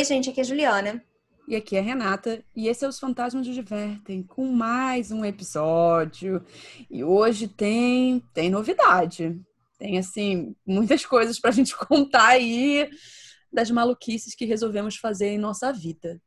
[0.00, 1.04] Oi, gente, aqui é a Juliana.
[1.46, 5.26] E aqui é a Renata, e esse é Os Fantasmas nos Divertem, com mais um
[5.26, 6.42] episódio.
[6.90, 9.38] E hoje tem, tem novidade.
[9.78, 12.88] Tem, assim, muitas coisas pra gente contar aí
[13.52, 16.18] das maluquices que resolvemos fazer em nossa vida.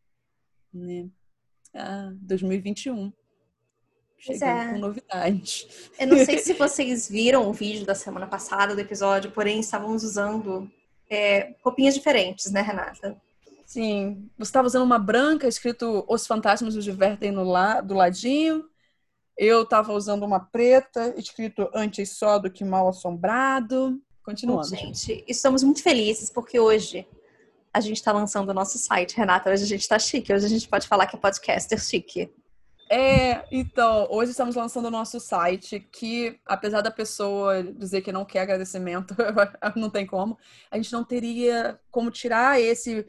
[0.71, 1.07] Né?
[1.73, 3.11] Ah, 2021.
[4.19, 4.73] Chegando é.
[4.73, 5.89] com novidades.
[5.97, 10.03] Eu não sei se vocês viram o vídeo da semana passada do episódio, porém estávamos
[10.03, 10.71] usando
[11.09, 13.19] é, roupinhas diferentes, né, Renata?
[13.73, 14.29] Sim.
[14.37, 18.65] Você estava usando uma branca, escrito Os Fantasmas nos Divertem no la do ladinho.
[19.35, 23.99] Eu estava usando uma preta, escrito Antes só do que mal assombrado.
[24.23, 24.69] Continuando.
[24.69, 27.07] Bom, gente, estamos muito felizes porque hoje
[27.73, 29.49] a gente está lançando o nosso site, Renata.
[29.49, 30.31] Hoje a gente está chique.
[30.31, 32.31] Hoje a gente pode falar que é podcaster chique.
[32.91, 38.23] É, então, hoje estamos lançando o nosso site, que apesar da pessoa dizer que não
[38.23, 39.15] quer agradecimento,
[39.75, 40.37] não tem como,
[40.69, 43.07] a gente não teria como tirar esse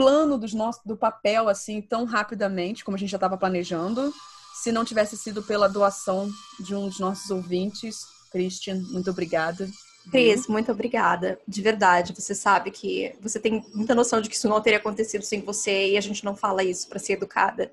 [0.00, 4.10] plano dos nossos, do papel assim tão rapidamente como a gente já estava planejando,
[4.54, 8.06] se não tivesse sido pela doação de um dos nossos ouvintes.
[8.32, 9.68] Christian, muito obrigada.
[10.10, 11.38] Cris, muito obrigada.
[11.46, 15.22] De verdade, você sabe que você tem muita noção de que isso não teria acontecido
[15.22, 17.70] sem você e a gente não fala isso para ser educada.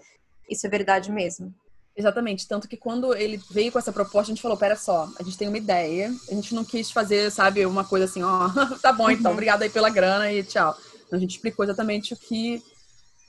[0.49, 1.55] Isso é verdade mesmo.
[1.95, 2.45] Exatamente.
[2.45, 5.37] Tanto que quando ele veio com essa proposta, a gente falou: pera só, a gente
[5.37, 6.13] tem uma ideia.
[6.29, 8.49] A gente não quis fazer, sabe, uma coisa assim, ó,
[8.83, 9.37] tá bom então, uhum.
[9.37, 10.77] obrigada aí pela grana e tchau.
[11.07, 12.61] Então, a gente explicou exatamente o que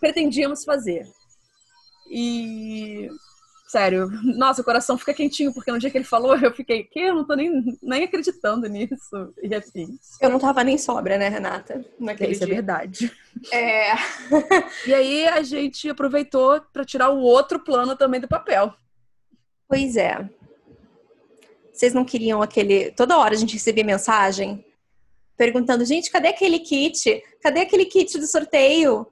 [0.01, 1.09] pretendíamos fazer.
[2.11, 3.09] E
[3.69, 7.01] sério, nossa, o coração fica quentinho, porque no dia que ele falou, eu fiquei, que?
[7.01, 9.33] Eu não tô nem, nem acreditando nisso.
[9.43, 9.99] E assim.
[10.21, 11.85] Eu não tava nem sobra, né, Renata?
[11.99, 12.55] Naquele Isso é dia.
[12.55, 13.13] é verdade.
[13.53, 13.93] É.
[14.89, 18.75] e aí a gente aproveitou para tirar o outro plano também do papel.
[19.69, 20.29] Pois é.
[21.73, 22.91] Vocês não queriam aquele.
[22.93, 24.65] Toda hora a gente recebia mensagem
[25.39, 27.23] perguntando, gente, cadê aquele kit?
[27.41, 29.07] Cadê aquele kit do sorteio?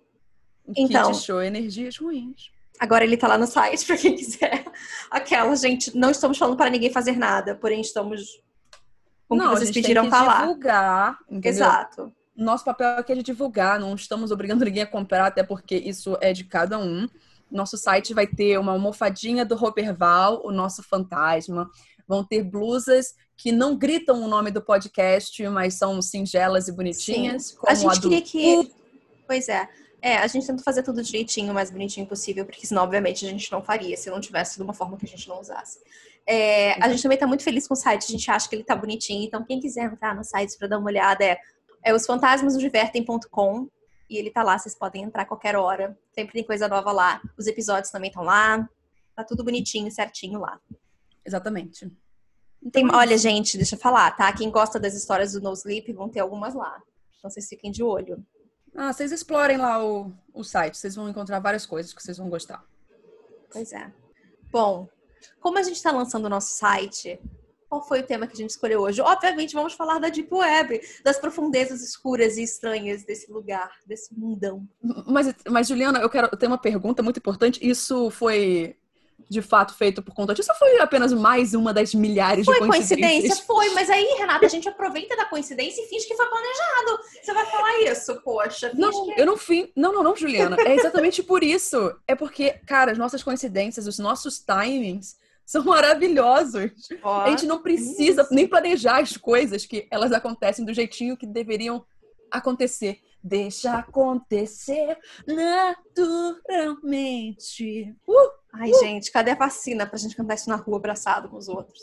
[0.66, 2.50] O então, kit show energias ruins.
[2.78, 4.64] Agora ele tá lá no site para quem quiser.
[5.10, 8.42] Aquela, gente, não estamos falando para ninguém fazer nada, porém estamos
[9.28, 10.40] com não, vocês pediram tá lá.
[10.40, 11.50] divulgar, entendeu?
[11.50, 12.12] Exato.
[12.36, 16.18] Nosso papel aqui é de divulgar, não estamos obrigando ninguém a comprar, até porque isso
[16.20, 17.08] é de cada um.
[17.50, 21.70] Nosso site vai ter uma almofadinha do Roberval, o nosso fantasma.
[22.06, 27.48] Vão ter blusas que não gritam o nome do podcast, mas são singelas e bonitinhas.
[27.48, 27.56] Sim.
[27.66, 28.72] a gente a queria que.
[29.26, 29.68] Pois é.
[30.00, 33.28] É, a gente tenta fazer tudo direitinho, o mais bonitinho possível, porque senão, obviamente, a
[33.28, 35.80] gente não faria se não tivesse de uma forma que a gente não usasse.
[36.26, 38.64] É, a gente também tá muito feliz com o site, a gente acha que ele
[38.64, 41.38] tá bonitinho, então quem quiser entrar no site para dar uma olhada é,
[41.82, 43.68] é osfantasmasnosdivertem.com
[44.08, 45.98] e ele tá lá, vocês podem entrar a qualquer hora.
[46.14, 47.20] Sempre tem coisa nova lá.
[47.36, 48.68] Os episódios também estão lá.
[49.14, 50.60] Tá tudo bonitinho, certinho lá.
[51.24, 51.90] Exatamente.
[52.72, 54.32] Tem, então, olha, gente, deixa eu falar, tá?
[54.32, 56.82] Quem gosta das histórias do No Sleep, vão ter algumas lá.
[57.18, 58.24] Então vocês fiquem de olho.
[58.74, 62.28] Ah, vocês explorem lá o, o site, vocês vão encontrar várias coisas que vocês vão
[62.28, 62.64] gostar.
[63.50, 63.90] Pois é.
[64.50, 64.88] Bom,
[65.40, 67.18] como a gente está lançando o nosso site,
[67.68, 69.00] qual foi o tema que a gente escolheu hoje?
[69.00, 74.68] Obviamente, vamos falar da Deep Web, das profundezas escuras e estranhas desse lugar, desse mundão.
[75.06, 77.66] Mas, mas Juliana, eu quero ter uma pergunta muito importante.
[77.66, 78.76] Isso foi
[79.28, 80.50] de fato feito por conta disso?
[80.52, 83.40] Ou foi apenas mais uma das milhares foi de coincidências?
[83.40, 83.70] Foi coincidência, foi.
[83.70, 87.00] Mas aí, Renata, a gente aproveita da coincidência e finge que foi planejado.
[87.22, 88.70] Você vai falar isso, poxa.
[88.74, 89.20] Não, que...
[89.20, 89.72] eu não fui.
[89.74, 90.56] Não, não, não, Juliana.
[90.60, 91.94] É exatamente por isso.
[92.06, 96.70] É porque, cara, as nossas coincidências, os nossos timings são maravilhosos.
[97.02, 98.34] Oh, a gente não precisa isso.
[98.34, 101.84] nem planejar as coisas que elas acontecem do jeitinho que deveriam
[102.30, 103.00] acontecer.
[103.22, 107.94] Deixa acontecer naturalmente.
[108.06, 108.45] Uh!
[108.58, 108.80] Ai, uh!
[108.80, 111.80] gente, cadê a vacina pra gente cantar isso na rua abraçado com os outros?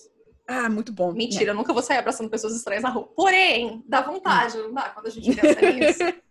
[0.48, 1.14] Ah, muito bom.
[1.14, 1.50] Mentira, é.
[1.52, 3.08] eu nunca vou sair abraçando pessoas estranhas na rua.
[3.16, 4.90] Porém, dá vontade, não dá?
[4.90, 6.22] Quando a gente pensa nisso.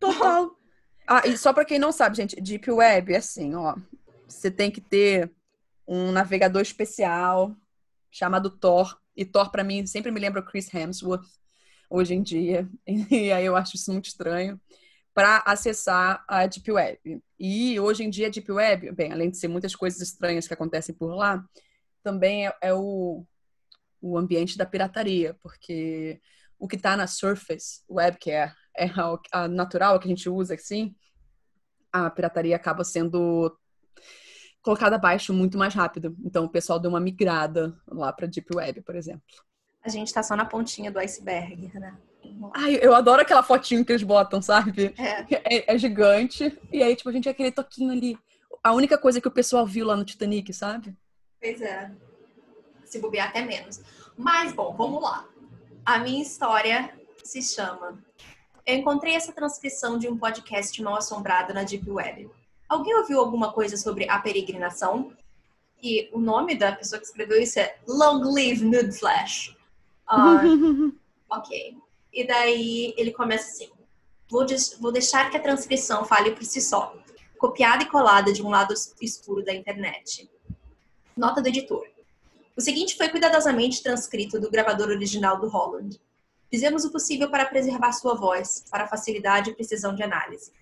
[0.00, 0.56] Total.
[1.06, 3.76] Ah, e só pra quem não sabe, gente, Deep Web é assim, ó.
[4.26, 5.30] Você tem que ter
[5.86, 7.54] um navegador especial
[8.10, 8.98] chamado Tor.
[9.16, 11.26] E Tor, para mim, sempre me lembra o Chris Hemsworth
[11.90, 12.68] hoje em dia,
[13.10, 14.60] e aí eu acho isso muito estranho,
[15.14, 17.22] para acessar a Deep Web.
[17.38, 20.52] E hoje em dia a Deep Web, bem, além de ser muitas coisas estranhas que
[20.52, 21.42] acontecem por lá,
[22.02, 23.24] também é, é o,
[24.02, 26.20] o ambiente da pirataria, porque
[26.58, 30.28] o que está na Surface Web, que é, é a, a natural, que a gente
[30.28, 30.94] usa assim,
[31.92, 33.56] a pirataria acaba sendo
[34.60, 36.16] colocada abaixo muito mais rápido.
[36.24, 39.22] Então o pessoal deu uma migrada lá para Deep Web, por exemplo.
[39.80, 41.96] A gente tá só na pontinha do iceberg, né?
[42.54, 44.94] Ai, eu adoro aquela fotinho que eles botam, sabe?
[44.98, 45.34] É.
[45.34, 45.74] é.
[45.74, 46.56] É, gigante.
[46.72, 48.18] E aí, tipo, a gente é aquele toquinho ali.
[48.62, 50.96] A única coisa que o pessoal viu lá no Titanic, sabe?
[51.40, 51.90] Pois é.
[52.84, 53.80] Se bobear até menos.
[54.16, 55.26] Mas, bom, vamos lá.
[55.84, 56.92] A minha história
[57.22, 57.98] se chama
[58.66, 62.30] eu encontrei essa transcrição de um podcast mal assombrado na Deep Web.
[62.66, 65.12] Alguém ouviu alguma coisa sobre a peregrinação?
[65.82, 69.54] E o nome da pessoa que escreveu isso é Long Live Nude Flash.
[70.10, 70.94] Uh,
[71.28, 71.76] ok.
[72.14, 73.70] E daí ele começa assim:
[74.28, 74.46] vou,
[74.80, 76.96] vou deixar que a transcrição fale por si só,
[77.36, 80.30] copiada e colada de um lado escuro da internet.
[81.16, 81.86] Nota do editor.
[82.56, 86.00] O seguinte foi cuidadosamente transcrito do gravador original do Holland.
[86.48, 90.52] Fizemos o possível para preservar sua voz, para facilidade e precisão de análise.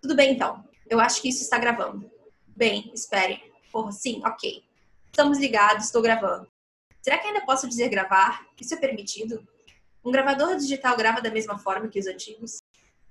[0.00, 0.62] Tudo bem, então.
[0.88, 2.10] Eu acho que isso está gravando.
[2.46, 3.50] Bem, espere.
[3.72, 4.62] Porra, sim, ok.
[5.06, 6.46] Estamos ligados, estou gravando.
[7.00, 8.46] Será que ainda posso dizer gravar?
[8.60, 9.46] Isso é permitido?
[10.06, 12.62] Um gravador digital grava da mesma forma que os antigos?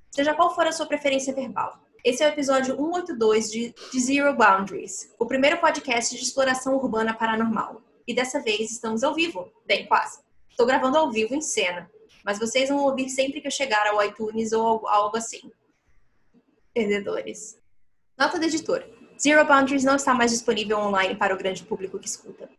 [0.09, 1.77] Seja qual for a sua preferência verbal.
[2.05, 7.81] Esse é o episódio 182 de, Zero Boundaries, o primeiro podcast de exploração urbana paranormal.
[8.07, 9.51] E dessa vez estamos ao vivo.
[9.65, 10.21] Bem, quase.
[10.49, 11.91] Estou gravando ao vivo em cena,
[12.23, 15.51] mas vocês vão ouvir sempre que eu chegar ao iTunes ou algo assim.
[16.73, 17.59] Perdedores.
[18.17, 18.85] Nota do editor.
[19.21, 22.49] Zero Boundaries não está mais disponível online para o grande público que escuta.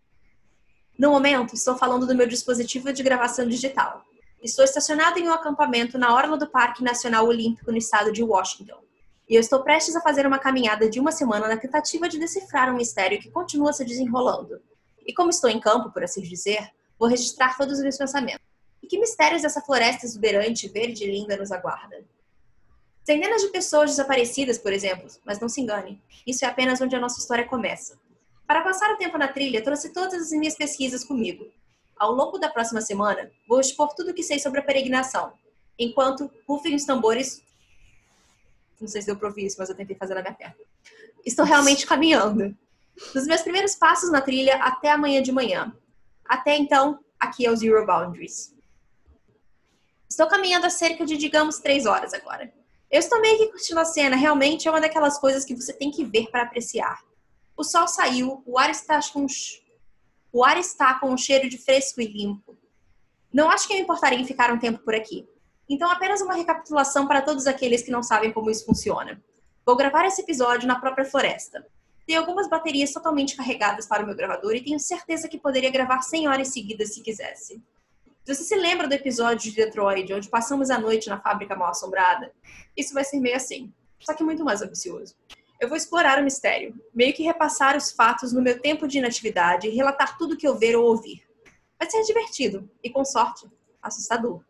[0.98, 4.04] No momento, estou falando do meu dispositivo de gravação digital.
[4.46, 8.78] Estou estacionado em um acampamento na orla do Parque Nacional Olímpico no estado de Washington.
[9.28, 12.72] E eu estou prestes a fazer uma caminhada de uma semana na tentativa de decifrar
[12.72, 14.60] um mistério que continua se desenrolando.
[15.04, 18.44] E como estou em campo, por assim dizer, Vou registrar todos os meus pensamentos.
[18.82, 22.04] E que mistérios essa floresta exuberante, verde e linda nos aguarda?
[23.04, 27.00] Centenas de pessoas desaparecidas, por exemplo, mas não se engane, isso é apenas onde a
[27.00, 27.99] nossa história começa.
[28.46, 31.46] Para passar o tempo na trilha, trouxe todas as minhas pesquisas comigo.
[31.98, 35.32] Ao longo da próxima semana, vou expor tudo o que sei sobre a peregrinação,
[35.78, 37.43] enquanto rufem os tambores.
[38.81, 40.56] Não sei se deu para isso, mas eu tentei fazer na minha perna.
[41.25, 42.56] Estou realmente caminhando.
[43.14, 45.75] Dos meus primeiros passos na trilha até amanhã de manhã,
[46.25, 48.54] até então, aqui é o Zero Boundaries.
[50.08, 52.52] Estou caminhando há cerca de, digamos, três horas agora.
[52.90, 55.90] Eu estou meio que curtindo a cena, realmente é uma daquelas coisas que você tem
[55.90, 57.02] que ver para apreciar.
[57.56, 59.26] O sol saiu, o ar está com
[60.36, 62.58] o ar está com um cheiro de fresco e limpo.
[63.32, 65.26] Não acho que eu importaria em ficar um tempo por aqui.
[65.66, 69.18] Então, apenas uma recapitulação para todos aqueles que não sabem como isso funciona.
[69.64, 71.66] Vou gravar esse episódio na própria floresta.
[72.06, 76.02] Tenho algumas baterias totalmente carregadas para o meu gravador e tenho certeza que poderia gravar
[76.02, 77.62] 100 horas seguidas se quisesse.
[78.22, 81.70] Se você se lembra do episódio de Detroit, onde passamos a noite na fábrica mal
[81.70, 82.30] assombrada,
[82.76, 85.14] isso vai ser meio assim, só que muito mais ambicioso.
[85.60, 89.66] Eu vou explorar o mistério, meio que repassar os fatos no meu tempo de inatividade
[89.66, 91.22] e relatar tudo que eu ver ou ouvir.
[91.78, 93.46] Vai ser divertido e, com sorte,
[93.82, 94.42] assustador.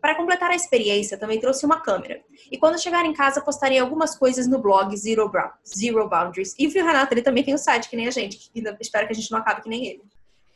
[0.00, 2.22] Para completar a experiência, também trouxe uma câmera.
[2.50, 5.32] E quando chegar em casa, postarei algumas coisas no blog Zero,
[5.66, 6.54] Zero Boundaries.
[6.58, 8.50] E o Renato, ele também tem um site que nem a gente.
[8.50, 10.02] Que espero que a gente não acabe que nem ele.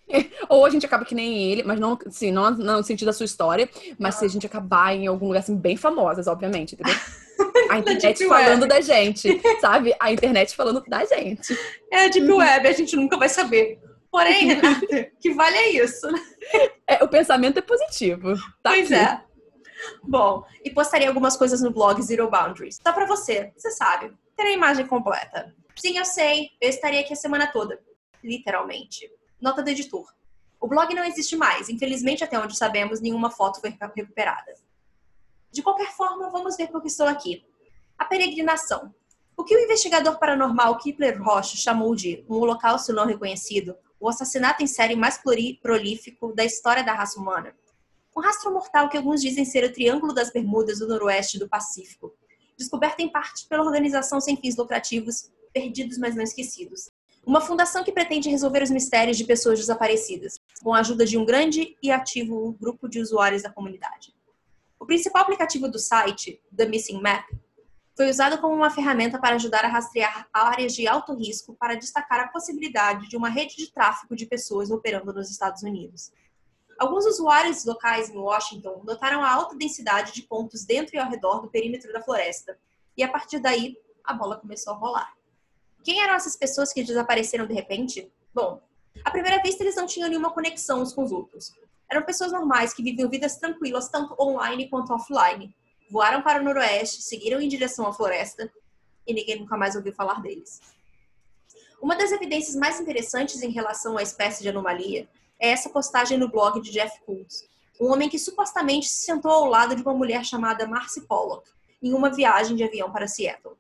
[0.49, 3.13] Ou a gente acaba que nem ele, mas não, sim, não, não no sentido da
[3.13, 3.69] sua história,
[3.99, 6.95] mas se a gente acabar em algum lugar assim, bem famosas, obviamente, entendeu?
[7.71, 9.95] A internet falando da gente, sabe?
[10.01, 11.57] A internet falando da gente.
[11.93, 13.79] É a Deep Web, a gente nunca vai saber.
[14.11, 14.87] Porém, Renata,
[15.21, 16.09] que vale é isso.
[16.87, 18.35] É, o pensamento é positivo.
[18.63, 19.05] Tá pois aqui.
[19.05, 19.23] é.
[20.03, 22.79] Bom, e postaria algumas coisas no blog Zero Boundaries.
[22.85, 25.55] Só para você, você sabe, ter a imagem completa.
[25.77, 27.79] Sim, eu sei, eu estaria aqui a semana toda.
[28.23, 29.09] Literalmente.
[29.41, 30.13] Nota do editor.
[30.61, 34.55] O blog não existe mais, infelizmente, até onde sabemos, nenhuma foto foi recuperada.
[35.51, 37.45] De qualquer forma, vamos ver por que estou aqui.
[37.97, 38.95] A peregrinação.
[39.37, 44.63] O que o investigador paranormal Kipler Rocha chamou de um holocausto não reconhecido, o assassinato
[44.63, 45.21] em série mais
[45.63, 47.55] prolífico da história da raça humana,
[48.17, 52.13] um rastro mortal que alguns dizem ser o Triângulo das Bermudas do Noroeste do Pacífico,
[52.57, 56.91] descoberto em parte pela organização sem fins lucrativos Perdidos Mas Não Esquecidos,
[57.29, 61.27] uma fundação que pretende resolver os mistérios de pessoas desaparecidas, com a ajuda de um
[61.27, 64.15] grande e ativo grupo de usuários da comunidade.
[64.81, 67.27] O principal aplicativo do site, The Missing Map,
[67.95, 72.21] foi usado como uma ferramenta para ajudar a rastrear áreas de alto risco para destacar
[72.21, 76.11] a possibilidade de uma rede de tráfico de pessoas operando nos Estados Unidos,
[76.79, 81.41] Alguns usuários locais em Washington notaram a alta densidade de pontos dentro e ao redor
[81.41, 82.57] do perímetro da floresta,
[82.97, 85.18] e a partir daí a bola começou a rolar.
[85.89, 88.13] Quem eram essas pessoas que desapareceram de repente?
[88.35, 88.61] Bom,
[89.03, 91.55] à primeira vista eles não tinham nenhuma conexão uns com os outros.
[91.91, 95.57] Eram pessoas normais que viviam vidas tranquilas tanto online quanto offline.
[95.91, 98.53] Voaram para o noroeste, seguiram em direção à floresta
[99.07, 100.61] e ninguém nunca mais ouviu falar deles.
[101.81, 105.09] Uma das evidências mais interessantes em relação à espécie de anomalia
[105.41, 107.49] é essa postagem no blog de Jeff Koons.
[107.81, 111.49] Um homem que supostamente se sentou ao lado de uma mulher chamada Marcy Pollock
[111.83, 113.57] em uma viagem de avião para Seattle.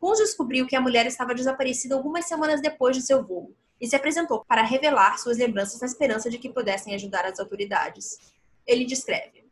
[0.00, 3.96] Koons descobriu que a mulher estava desaparecida algumas semanas depois de seu voo e se
[3.96, 8.18] apresentou para revelar suas lembranças na esperança de que pudessem ajudar as autoridades.
[8.66, 9.44] Ele descreve: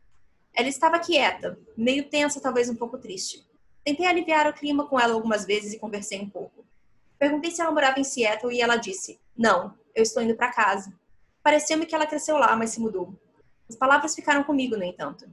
[0.55, 3.45] Ela estava quieta, meio tensa, talvez um pouco triste.
[3.85, 6.65] Tentei aliviar o clima com ela algumas vezes e conversei um pouco.
[7.19, 10.93] Perguntei se ela morava em Seattle e ela disse: Não, eu estou indo para casa.
[11.43, 13.15] Pareceu-me que ela cresceu lá, mas se mudou.
[13.69, 15.29] As palavras ficaram comigo, no entanto.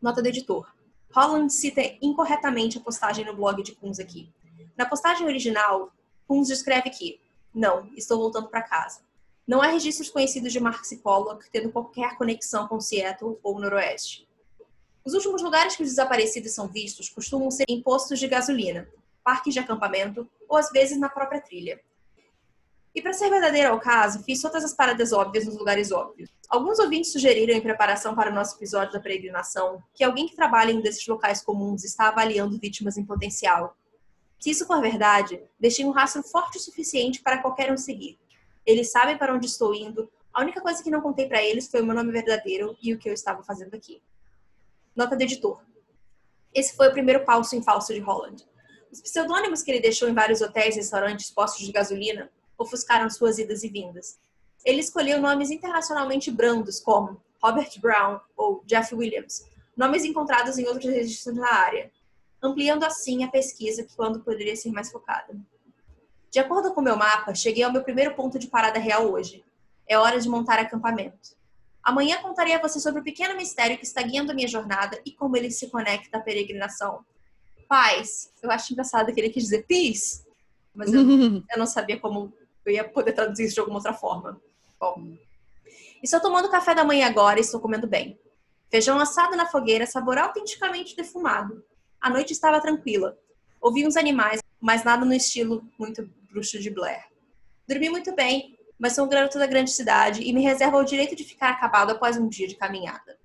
[0.00, 0.75] Nota do editor.
[1.16, 4.30] Holland cita incorretamente a postagem no blog de Kunz aqui.
[4.76, 5.90] Na postagem original,
[6.28, 7.18] Kunz descreve que:
[7.54, 9.00] Não, estou voltando para casa.
[9.46, 14.28] Não há registros conhecidos de Marx e Pollock tendo qualquer conexão com Seattle ou Noroeste.
[15.06, 18.86] Os últimos lugares que os desaparecidos são vistos costumam ser em postos de gasolina,
[19.24, 21.80] parques de acampamento ou às vezes na própria trilha.
[22.94, 26.28] E para ser verdadeiro ao caso, fiz todas as paradas óbvias nos lugares óbvios.
[26.48, 30.70] Alguns ouvintes sugeriram em preparação para o nosso episódio da peregrinação que alguém que trabalha
[30.70, 33.76] em um desses locais comuns está avaliando vítimas em potencial.
[34.38, 38.18] Se isso for verdade, deixei um rastro forte o suficiente para qualquer um seguir.
[38.64, 40.10] Eles sabem para onde estou indo.
[40.32, 42.98] A única coisa que não contei para eles foi o meu nome verdadeiro e o
[42.98, 44.00] que eu estava fazendo aqui.
[44.94, 45.62] Nota do editor.
[46.54, 48.46] Esse foi o primeiro falso em falso de Holland.
[48.90, 53.62] Os pseudônimos que ele deixou em vários hotéis, restaurantes, postos de gasolina ofuscaram suas idas
[53.62, 54.18] e vindas.
[54.66, 59.46] Ele escolheu nomes internacionalmente brandos, como Robert Brown ou Jeff Williams,
[59.76, 61.88] nomes encontrados em outros registros na área,
[62.42, 65.38] ampliando assim a pesquisa que quando poderia ser mais focada.
[66.32, 69.44] De acordo com o meu mapa, cheguei ao meu primeiro ponto de parada real hoje.
[69.86, 71.36] É hora de montar acampamento.
[71.80, 75.12] Amanhã contarei a você sobre o pequeno mistério que está guiando a minha jornada e
[75.12, 77.04] como ele se conecta à peregrinação.
[77.68, 80.26] Paz, eu acho engraçado que ele quis dizer peace,
[80.74, 81.02] mas eu,
[81.48, 84.40] eu não sabia como eu ia poder traduzir isso de alguma outra forma.
[84.78, 85.16] Bom,
[86.02, 88.18] estou tomando café da manhã agora e estou comendo bem.
[88.70, 91.64] Feijão assado na fogueira, sabor autenticamente defumado.
[92.00, 93.16] A noite estava tranquila.
[93.60, 97.04] Ouvi uns animais, mas nada no estilo muito bruxo de Blair.
[97.66, 101.16] Dormi muito bem, mas sou um garoto da grande cidade e me reservo o direito
[101.16, 103.18] de ficar acabado após um dia de caminhada.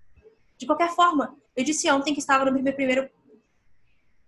[0.58, 3.10] De qualquer forma, eu disse ontem que estava no meu primeiro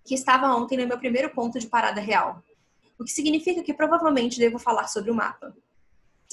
[0.03, 2.43] que estava ontem no meu primeiro ponto de parada real,
[2.99, 5.55] o que significa que provavelmente devo falar sobre o mapa.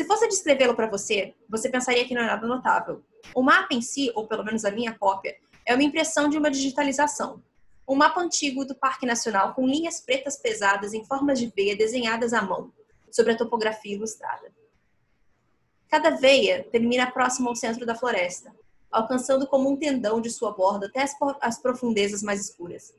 [0.00, 3.04] Se fosse descrevê-lo para você, você pensaria que não é nada notável.
[3.34, 6.50] O mapa em si, ou pelo menos a minha cópia, é uma impressão de uma
[6.50, 7.42] digitalização.
[7.86, 12.32] Um mapa antigo do Parque Nacional com linhas pretas pesadas em formas de veia desenhadas
[12.32, 12.72] à mão,
[13.10, 14.50] sobre a topografia ilustrada.
[15.86, 18.50] Cada veia termina próximo ao centro da floresta,
[18.90, 21.04] alcançando como um tendão de sua borda até
[21.42, 22.94] as profundezas mais escuras.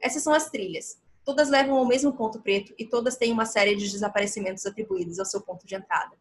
[0.00, 1.00] Essas são as trilhas.
[1.24, 5.26] Todas levam ao mesmo ponto preto e todas têm uma série de desaparecimentos atribuídos ao
[5.26, 6.16] seu ponto de entrada.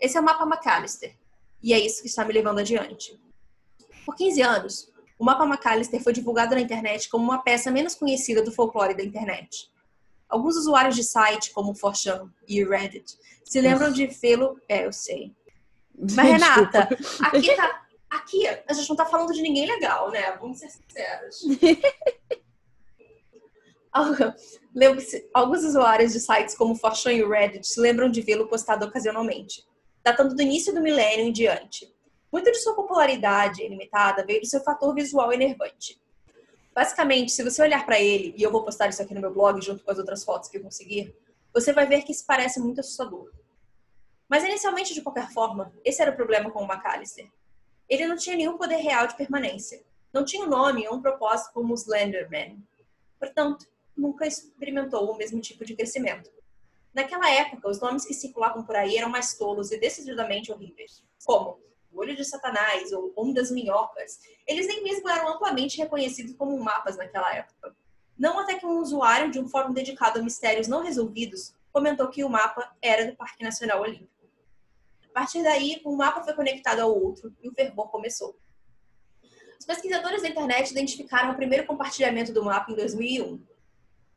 [0.00, 1.14] Esse é o mapa McAllister,
[1.62, 3.20] e é isso que está me levando adiante.
[4.04, 8.42] Por 15 anos, o mapa McAllister foi divulgado na internet como uma peça menos conhecida
[8.42, 9.70] do folclore da internet.
[10.28, 14.58] Alguns usuários de site, como o Forchan e o Reddit, se lembram de vê-lo.
[14.68, 15.34] É, eu sei.
[16.14, 16.88] Mas, Renata,
[17.20, 20.32] aqui, tá, aqui a gente não tá falando de ninguém legal, né?
[20.40, 21.42] Vamos ser sinceros.
[25.34, 29.66] Alguns usuários de sites como Fortune e Reddit se lembram de vê-lo postado ocasionalmente,
[30.02, 31.92] datando do início do milênio em diante.
[32.32, 36.00] Muito de sua popularidade ilimitada veio do seu fator visual enervante.
[36.74, 39.60] Basicamente, se você olhar para ele, e eu vou postar isso aqui no meu blog
[39.60, 41.14] junto com as outras fotos que eu conseguir,
[41.52, 43.30] você vai ver que isso parece muito assustador.
[44.28, 47.28] Mas inicialmente, de qualquer forma, esse era o problema com o McAllister.
[47.88, 49.82] Ele não tinha nenhum poder real de permanência.
[50.12, 52.62] Não tinha um nome ou um propósito como o Slenderman.
[53.18, 53.66] Portanto,
[53.96, 56.30] nunca experimentou o mesmo tipo de crescimento.
[56.92, 61.60] Naquela época, os nomes que circulavam por aí eram mais tolos e decididamente horríveis, como
[61.92, 64.20] o Olho de Satanás ou Ondas Minhocas.
[64.46, 67.74] Eles nem mesmo eram amplamente reconhecidos como mapas naquela época.
[68.18, 72.24] Não até que um usuário de um fórum dedicado a mistérios não resolvidos comentou que
[72.24, 74.10] o mapa era do Parque Nacional Olímpico.
[75.08, 78.36] A partir daí, um mapa foi conectado ao outro e o fervor começou.
[79.58, 83.42] Os pesquisadores da internet identificaram o primeiro compartilhamento do mapa em 2001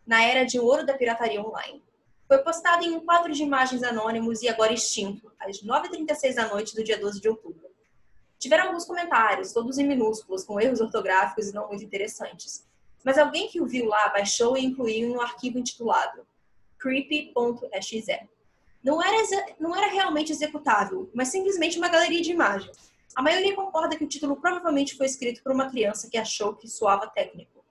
[0.06, 1.82] na era de ouro da pirataria online.
[2.28, 6.76] Foi postado em um quadro de imagens anônimos e agora extinto, às 9h36 da noite
[6.76, 7.68] do dia 12 de outubro.
[8.40, 12.66] Tiveram alguns comentários, todos em minúsculos, com erros ortográficos e não muito interessantes.
[13.04, 16.26] Mas alguém que o viu lá baixou e incluiu um arquivo intitulado
[16.78, 18.28] creepy.exe.
[18.84, 22.92] Não era, não era realmente executável, mas simplesmente uma galeria de imagens.
[23.16, 26.68] A maioria concorda que o título provavelmente foi escrito por uma criança que achou que
[26.68, 27.64] soava técnico.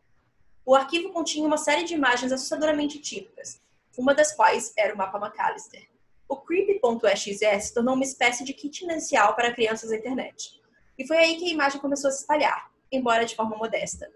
[0.64, 3.61] O arquivo continha uma série de imagens assustadoramente típicas,
[3.96, 5.88] uma das quais era o mapa McAllister.
[6.28, 10.61] O creepy.exe se tornou uma espécie de kit inicial para crianças na internet.
[10.99, 14.11] E foi aí que a imagem começou a se espalhar, embora de forma modesta.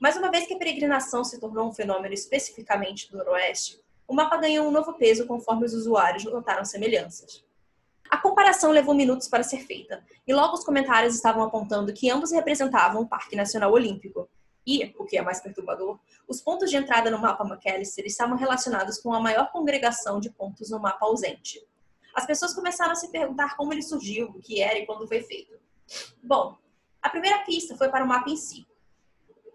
[0.00, 4.36] Mas uma vez que a peregrinação se tornou um fenômeno especificamente do Noroeste, o mapa
[4.36, 7.44] ganhou um novo peso conforme os usuários notaram semelhanças.
[8.10, 12.30] A comparação levou minutos para ser feita, e logo os comentários estavam apontando que ambos
[12.30, 14.28] representavam o Parque Nacional Olímpico.
[14.66, 18.98] E, o que é mais perturbador, os pontos de entrada no mapa McAllister estavam relacionados
[18.98, 21.60] com a maior congregação de pontos no mapa ausente.
[22.14, 25.22] As pessoas começaram a se perguntar como ele surgiu, o que era e quando foi
[25.22, 25.58] feito.
[26.22, 26.56] Bom,
[27.00, 28.66] a primeira pista foi para o mapa em si.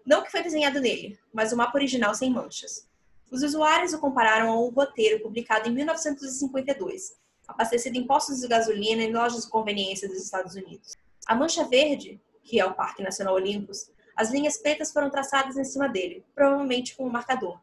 [0.04, 2.88] Não que foi desenhado nele, mas o mapa original sem manchas.
[3.30, 9.12] Os usuários o compararam ao roteiro publicado em 1952, abastecido em postos de gasolina e
[9.12, 10.96] lojas de conveniência dos Estados Unidos.
[11.26, 15.62] A mancha verde, que é o Parque Nacional Olympus, as linhas pretas foram traçadas em
[15.62, 17.56] cima dele, provavelmente com um marcador,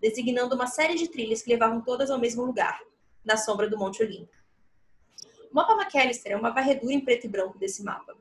[0.00, 2.80] designando uma série de trilhas que levavam todas ao mesmo lugar,
[3.22, 4.32] na sombra do Monte Olimpo.
[5.50, 8.16] O mapa McAllister é uma varredura em preto e branco desse mapa.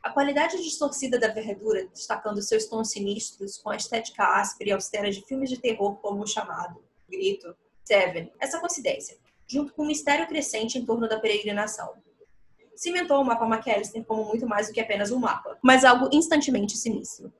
[0.00, 5.10] A qualidade distorcida da varredura, destacando seus tons sinistros, com a estética áspera e austera
[5.10, 9.18] de filmes de terror como o chamado, Grito, Seven, essa coincidência,
[9.48, 11.92] junto com um mistério crescente em torno da peregrinação.
[12.76, 16.76] Cimentou o mapa McAllister como muito mais do que apenas um mapa, mas algo instantemente
[16.76, 17.32] sinistro.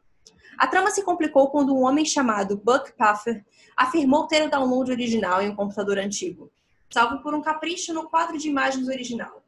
[0.58, 3.44] A trama se complicou quando um homem chamado Buck Puffer
[3.76, 6.50] afirmou ter o download original em um computador antigo,
[6.90, 9.44] salvo por um capricho no quadro de imagens original.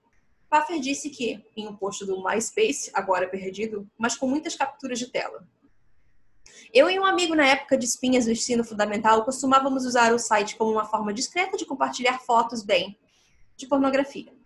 [0.50, 5.07] Puffer disse que, em um post do MySpace, agora perdido, mas com muitas capturas de
[5.11, 5.47] tela.
[6.73, 10.57] Eu e um amigo na época de espinhas do ensino fundamental costumávamos usar o site
[10.57, 12.99] como uma forma discreta de compartilhar fotos, bem,
[13.57, 14.38] de pornografia.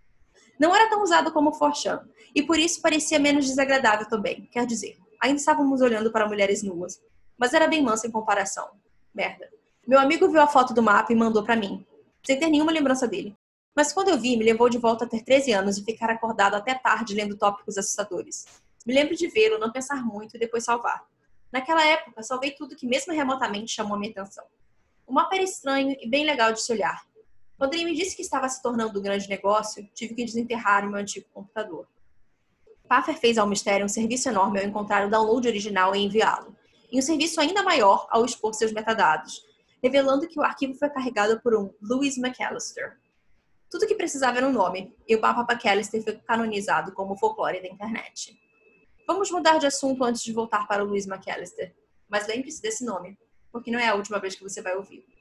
[0.58, 4.48] Não era tão usado como o Forchan, e por isso parecia menos desagradável também.
[4.50, 7.00] Quer dizer, ainda estávamos olhando para mulheres nuas,
[7.36, 8.68] mas era bem mansa em comparação.
[9.14, 9.48] Merda.
[9.86, 11.84] Meu amigo viu a foto do mapa e mandou para mim,
[12.24, 13.36] sem ter nenhuma lembrança dele.
[13.74, 16.54] Mas quando eu vi, me levou de volta a ter 13 anos e ficar acordado
[16.54, 18.46] até tarde lendo tópicos assustadores.
[18.86, 21.04] Me lembro de vê-lo, não pensar muito e depois salvar.
[21.50, 24.44] Naquela época, salvei tudo que mesmo remotamente chamou minha atenção.
[25.06, 27.02] O mapa era estranho e bem legal de se olhar.
[27.62, 30.90] Quando ele me disse que estava se tornando um grande negócio, tive que desenterrar o
[30.90, 31.86] meu antigo computador.
[32.88, 36.56] Paffer fez ao mistério um serviço enorme ao encontrar o download original e enviá-lo,
[36.90, 39.44] e um serviço ainda maior ao expor seus metadados,
[39.80, 42.98] revelando que o arquivo foi carregado por um Louis McAllister.
[43.70, 47.68] Tudo que precisava era um nome, e o Papa McAllister foi canonizado como folclore da
[47.68, 48.36] internet.
[49.06, 51.72] Vamos mudar de assunto antes de voltar para o Louis McAllister,
[52.08, 53.16] mas lembre-se desse nome,
[53.52, 55.11] porque não é a última vez que você vai ouvir.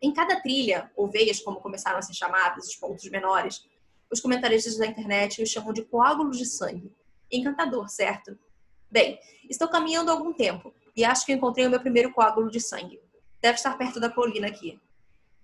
[0.00, 3.66] Em cada trilha, ou veias, como começaram a ser chamadas, os pontos menores,
[4.10, 6.92] os comentaristas da internet os chamam de coágulos de sangue.
[7.30, 8.38] Encantador, certo?
[8.90, 9.18] Bem,
[9.50, 13.00] estou caminhando há algum tempo e acho que encontrei o meu primeiro coágulo de sangue.
[13.40, 14.80] Deve estar perto da colina aqui.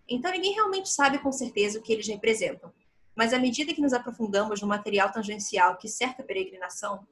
[0.09, 2.73] Então ninguém realmente sabe com certeza o que eles representam.
[3.15, 7.07] Mas à medida que nos aprofundamos no material tangencial que cerca a peregrinação,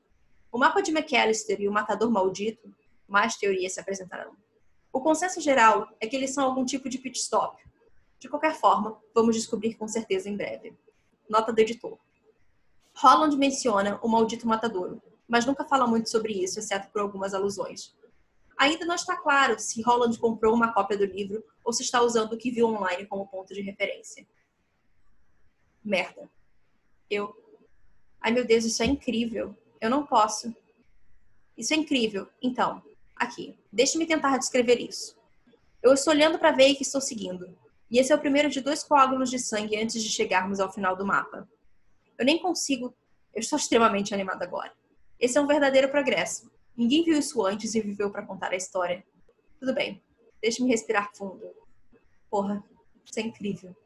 [0.51, 2.75] o mapa de McAllister e o matador maldito,
[3.07, 4.35] mais teorias se apresentarão.
[4.93, 7.63] O consenso geral é que eles são algum tipo de pit stop.
[8.19, 10.77] De qualquer forma, vamos descobrir com certeza em breve.
[11.29, 11.99] Nota do editor.
[12.95, 17.97] Holland menciona o maldito matadouro, mas nunca fala muito sobre isso, exceto por algumas alusões.
[18.59, 22.35] Ainda não está claro se Holland comprou uma cópia do livro ou se está usando
[22.35, 24.27] o que viu online como ponto de referência.
[25.83, 26.31] Merda.
[27.11, 27.35] Eu.
[28.21, 29.57] Ai meu Deus, isso é incrível.
[29.81, 30.55] Eu não posso.
[31.57, 32.29] Isso é incrível.
[32.41, 32.83] Então,
[33.17, 35.17] aqui, deixe-me tentar descrever isso.
[35.83, 37.57] Eu estou olhando para ver que estou seguindo.
[37.91, 40.97] E esse é o primeiro de dois coágulos de sangue antes de chegarmos ao final
[40.97, 41.49] do mapa.
[42.19, 42.95] Eu nem consigo.
[43.35, 44.73] Eu estou extremamente animada agora.
[45.19, 46.51] Esse é um verdadeiro progresso.
[46.77, 49.05] Ninguém viu isso antes e viveu para contar a história.
[49.59, 50.03] Tudo bem,
[50.41, 51.51] deixe-me respirar fundo.
[52.31, 52.65] Porra,
[53.05, 53.77] isso é incrível.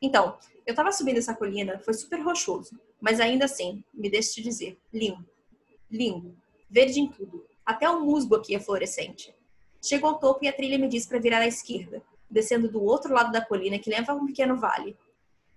[0.00, 4.42] Então, eu tava subindo essa colina, foi super rochoso, mas ainda assim, me deixe te
[4.42, 5.26] dizer, lindo.
[5.90, 6.36] Lindo.
[6.68, 7.44] Verde em tudo.
[7.64, 9.34] Até o musgo aqui é fluorescente.
[9.82, 13.12] Chego ao topo e a trilha me diz para virar à esquerda, descendo do outro
[13.12, 14.96] lado da colina que leva a um pequeno vale.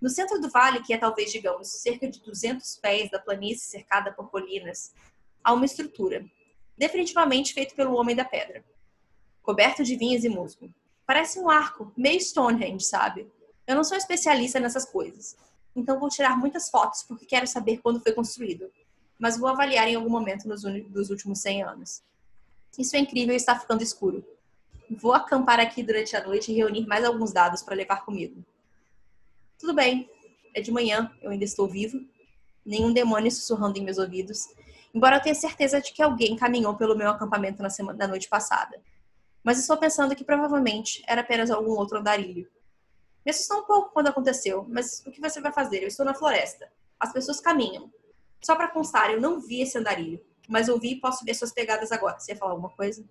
[0.00, 4.12] No centro do vale, que é talvez, digamos, cerca de 200 pés da planície cercada
[4.12, 4.94] por colinas,
[5.42, 6.24] há uma estrutura,
[6.76, 8.64] definitivamente feito pelo Homem da Pedra.
[9.42, 10.72] Coberto de vinhas e musgo.
[11.04, 13.30] Parece um arco, meio Stonehenge, sabe?
[13.66, 15.36] Eu não sou especialista nessas coisas,
[15.74, 18.70] então vou tirar muitas fotos porque quero saber quando foi construído,
[19.18, 22.02] mas vou avaliar em algum momento nos dos últimos 100 anos.
[22.78, 24.24] Isso é incrível e está ficando escuro.
[24.90, 28.44] Vou acampar aqui durante a noite e reunir mais alguns dados para levar comigo.
[29.58, 30.08] Tudo bem,
[30.54, 32.00] é de manhã, eu ainda estou vivo,
[32.64, 34.46] nenhum demônio sussurrando em meus ouvidos,
[34.94, 38.28] embora eu tenha certeza de que alguém caminhou pelo meu acampamento na, semana, na noite
[38.28, 38.80] passada.
[39.42, 42.48] Mas estou pensando que provavelmente era apenas algum outro andarilho.
[43.24, 45.82] Me assustou um pouco quando aconteceu, mas o que você vai fazer?
[45.82, 46.70] Eu estou na floresta.
[46.98, 47.92] As pessoas caminham.
[48.42, 51.92] Só para constar, eu não vi esse andarilho, mas ouvi e posso ver suas pegadas
[51.92, 52.18] agora.
[52.18, 53.04] Você ia falar alguma coisa?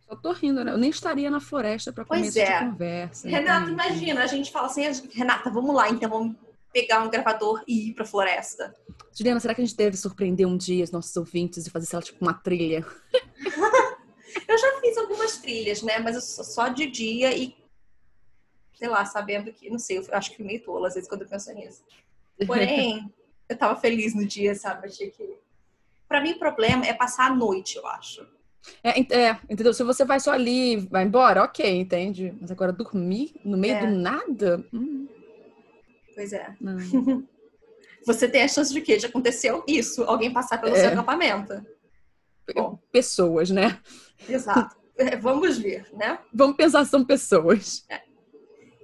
[0.00, 0.72] Só tô rindo, né?
[0.72, 2.58] Eu nem estaria na floresta para começar é.
[2.58, 3.28] de conversa.
[3.28, 6.36] Renata, imagina, a gente fala assim, Renata, vamos lá, então vamos
[6.72, 8.74] pegar um gravador e ir pra floresta.
[9.14, 11.96] Juliana, será que a gente deve surpreender um dia os nossos ouvintes e fazer, sei
[11.98, 12.84] lá, tipo uma trilha?
[14.48, 15.98] eu já fiz algumas trilhas, né?
[15.98, 17.54] Mas eu sou só de dia e,
[18.74, 21.22] sei lá, sabendo que, não sei, eu acho que fui meio tola às vezes quando
[21.22, 21.82] eu penso nisso.
[22.46, 23.12] Porém,
[23.52, 24.86] eu tava feliz no dia, sabe?
[24.86, 25.36] Achei que.
[26.08, 28.26] Pra mim, o problema é passar a noite, eu acho.
[28.82, 29.74] É, é, entendeu?
[29.74, 32.36] Se você vai só ali, vai embora, ok, entende?
[32.40, 33.80] Mas agora dormir no meio é.
[33.80, 34.64] do nada?
[34.72, 35.08] Hum.
[36.14, 36.54] Pois é.
[38.04, 38.96] Você tem a chance de quê?
[38.96, 40.80] De aconteceu isso, alguém passar pelo é.
[40.80, 41.64] seu acampamento.
[42.54, 42.78] Bom.
[42.90, 43.80] Pessoas, né?
[44.28, 44.76] Exato.
[44.96, 46.18] É, vamos ver, né?
[46.32, 47.84] Vamos pensar, são pessoas.
[47.88, 48.02] É.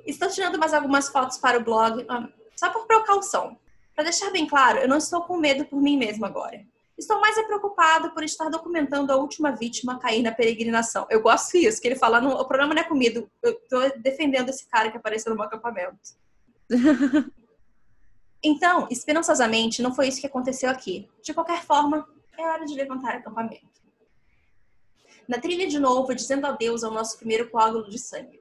[0.06, 3.58] Estou tirando mais algumas fotos para o blog, ah, só por precaução.
[3.98, 6.64] Para deixar bem claro, eu não estou com medo por mim mesma agora.
[6.96, 11.04] Estou mais preocupada por estar documentando a última vítima cair na peregrinação.
[11.10, 14.68] Eu gosto disso, que ele fala, o problema não é comigo, eu estou defendendo esse
[14.68, 15.98] cara que apareceu no meu acampamento.
[18.40, 21.10] então, esperançosamente, não foi isso que aconteceu aqui.
[21.20, 22.08] De qualquer forma,
[22.38, 23.82] é hora de levantar acampamento.
[25.26, 28.40] Na trilha de novo, dizendo adeus ao nosso primeiro coágulo de sangue.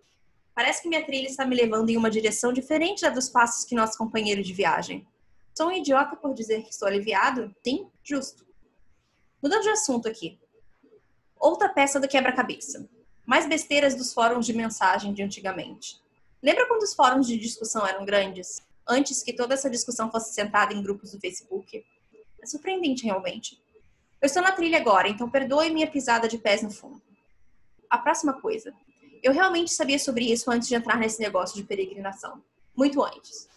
[0.54, 3.74] Parece que minha trilha está me levando em uma direção diferente da dos passos que
[3.74, 5.04] nosso companheiro de viagem.
[5.58, 7.52] Sou um idiota por dizer que estou aliviado?
[7.65, 8.46] Sim, justo.
[9.41, 10.39] Mudando de assunto aqui.
[11.36, 12.88] Outra peça do quebra-cabeça.
[13.26, 16.00] Mais besteiras dos fóruns de mensagem de antigamente.
[16.43, 18.62] Lembra quando os fóruns de discussão eram grandes?
[18.88, 21.84] Antes que toda essa discussão fosse sentada em grupos do Facebook?
[22.39, 23.60] É surpreendente, realmente.
[24.22, 27.02] Eu estou na trilha agora, então perdoe minha pisada de pés no fundo.
[27.89, 28.72] A próxima coisa.
[29.24, 32.43] Eu realmente sabia sobre isso antes de entrar nesse negócio de peregrinação.
[32.76, 33.50] Muito antes.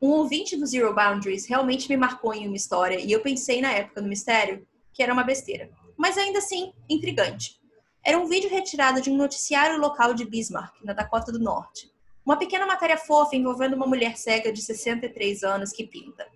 [0.00, 3.72] Um ouvinte do Zero Boundaries realmente me marcou em uma história e eu pensei na
[3.72, 5.70] época no mistério que era uma besteira.
[5.96, 7.60] Mas ainda assim, intrigante.
[8.04, 11.90] Era um vídeo retirado de um noticiário local de Bismarck, na Dakota do Norte.
[12.24, 16.28] Uma pequena matéria fofa envolvendo uma mulher cega de 63 anos que pinta.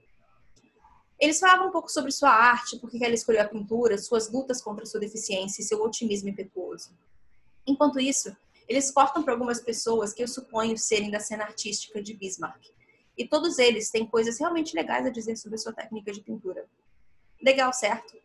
[1.20, 4.61] Eles falavam um pouco sobre sua arte, por que ela escolheu a pintura, suas lutas
[4.61, 6.90] contra sua deficiência e seu otimismo impetuoso.
[7.64, 8.37] Enquanto isso,
[8.68, 12.61] eles cortam para algumas pessoas que eu suponho serem da cena artística de Bismarck.
[13.22, 16.66] E todos eles têm coisas realmente legais a dizer sobre sua técnica de pintura.
[17.40, 18.16] Legal, certo?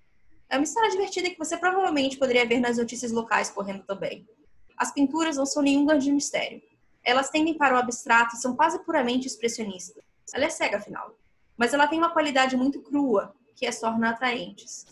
[0.49, 4.27] É uma história divertida que você provavelmente poderia ver nas notícias locais correndo também.
[4.75, 6.63] As pinturas não são nenhum grande mistério.
[7.03, 10.03] Elas tendem para o abstrato e são quase puramente expressionistas.
[10.33, 11.15] Ela é cega, afinal.
[11.55, 14.88] Mas ela tem uma qualidade muito crua, que as torna atraentes.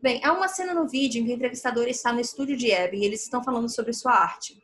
[0.00, 3.00] Bem, há uma cena no vídeo em que o entrevistador está no estúdio de Abby
[3.00, 4.62] e eles estão falando sobre sua arte.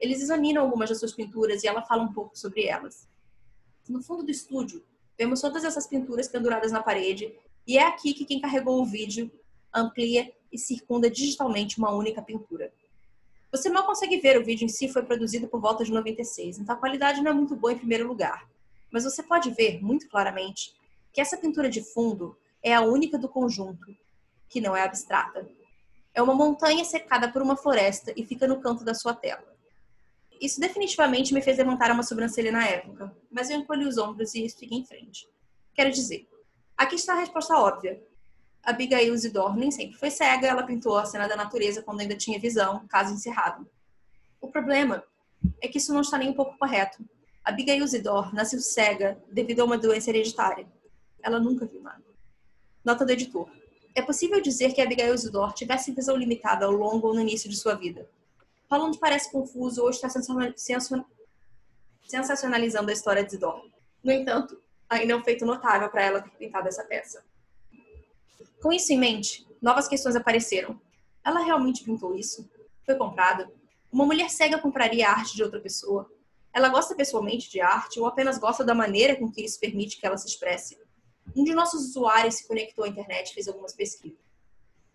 [0.00, 3.06] Eles examinam algumas das suas pinturas e ela fala um pouco sobre elas.
[3.88, 4.82] No fundo do estúdio,
[5.18, 7.34] vemos todas essas pinturas penduradas na parede
[7.66, 9.30] e é aqui que quem carregou o vídeo
[9.72, 12.72] amplia e circunda digitalmente uma única pintura.
[13.50, 16.74] Você mal consegue ver, o vídeo em si foi produzido por volta de 96, então
[16.74, 18.48] a qualidade não é muito boa em primeiro lugar.
[18.90, 20.74] Mas você pode ver muito claramente
[21.12, 23.94] que essa pintura de fundo é a única do conjunto
[24.48, 25.46] que não é abstrata.
[26.12, 29.53] É uma montanha cercada por uma floresta e fica no canto da sua tela.
[30.40, 34.48] Isso definitivamente me fez levantar uma sobrancelha na época, mas eu encolhi os ombros e
[34.48, 35.28] fiquei em frente.
[35.74, 36.28] Quero dizer,
[36.76, 38.02] aqui está a resposta óbvia.
[38.62, 42.38] Abigail Zidor nem sempre foi cega, ela pintou a cena da natureza quando ainda tinha
[42.38, 43.68] visão, caso encerrado.
[44.40, 45.04] O problema
[45.60, 47.04] é que isso não está nem um pouco correto.
[47.44, 50.66] Abigail Zidor nasceu cega devido a uma doença hereditária.
[51.22, 52.02] Ela nunca viu nada.
[52.84, 53.48] Nota do editor.
[53.94, 57.56] É possível dizer que Abigail Zidor tivesse visão limitada ao longo ou no início de
[57.56, 58.08] sua vida.
[58.68, 60.08] Falando parece confuso ou está
[62.08, 63.68] sensacionalizando a história de Zidor.
[64.02, 67.24] No entanto, ainda é um feito notável para ela ter pintado essa peça.
[68.62, 70.80] Com isso em mente, novas questões apareceram.
[71.24, 72.48] Ela realmente pintou isso?
[72.84, 73.50] Foi comprada?
[73.92, 76.10] Uma mulher cega compraria a arte de outra pessoa?
[76.52, 80.06] Ela gosta pessoalmente de arte ou apenas gosta da maneira com que isso permite que
[80.06, 80.78] ela se expresse?
[81.34, 84.23] Um de nossos usuários se conectou à internet e fez algumas pesquisas.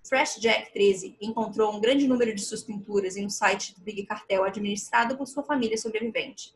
[0.03, 4.05] Fresh Jack 13 encontrou um grande número de suas pinturas em um site do Big
[4.05, 6.55] Cartel administrado por sua família sobrevivente.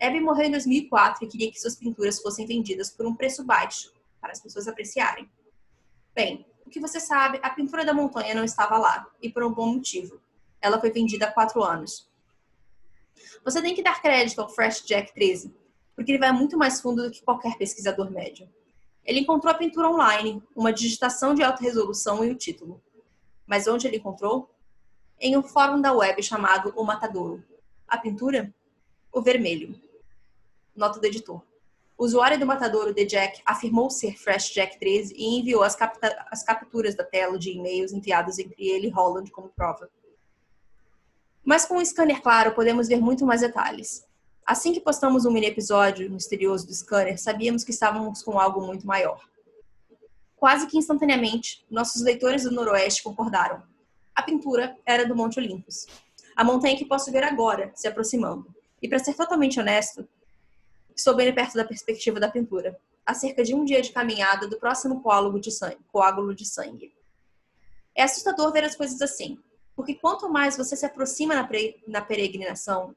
[0.00, 3.92] Abby morreu em 2004 e queria que suas pinturas fossem vendidas por um preço baixo,
[4.20, 5.30] para as pessoas apreciarem.
[6.14, 9.52] Bem, o que você sabe, a pintura da montanha não estava lá, e por um
[9.52, 10.20] bom motivo.
[10.60, 12.10] Ela foi vendida há quatro anos.
[13.44, 15.54] Você tem que dar crédito ao Fresh Jack 13,
[15.94, 18.48] porque ele vai muito mais fundo do que qualquer pesquisador médio.
[19.04, 22.82] Ele encontrou a pintura online, uma digitação de alta resolução e o título.
[23.46, 24.50] Mas onde ele encontrou?
[25.20, 27.44] Em um fórum da web chamado O Matadouro.
[27.86, 28.52] A pintura?
[29.12, 29.78] O vermelho.
[30.74, 31.42] Nota do editor.
[31.96, 35.76] O usuário do matadouro The Jack afirmou ser Fresh Jack 13 e enviou as,
[36.28, 39.88] as capturas da tela de e-mails enviados entre ele e Holland como prova.
[41.44, 44.04] Mas com um scanner claro, podemos ver muito mais detalhes.
[44.46, 48.86] Assim que postamos um mini episódio misterioso do scanner, sabíamos que estávamos com algo muito
[48.86, 49.18] maior.
[50.36, 53.62] Quase que instantaneamente, nossos leitores do Noroeste concordaram.
[54.14, 55.86] A pintura era do Monte Olympus,
[56.36, 58.54] a montanha que posso ver agora, se aproximando.
[58.82, 60.06] E para ser totalmente honesto,
[60.94, 64.58] estou bem perto da perspectiva da pintura, a cerca de um dia de caminhada do
[64.58, 65.78] próximo coágulo de sangue.
[65.90, 66.94] Coágulo de sangue.
[67.94, 69.38] É assustador ver as coisas assim,
[69.74, 71.48] porque quanto mais você se aproxima na,
[71.86, 72.94] na peregrinação,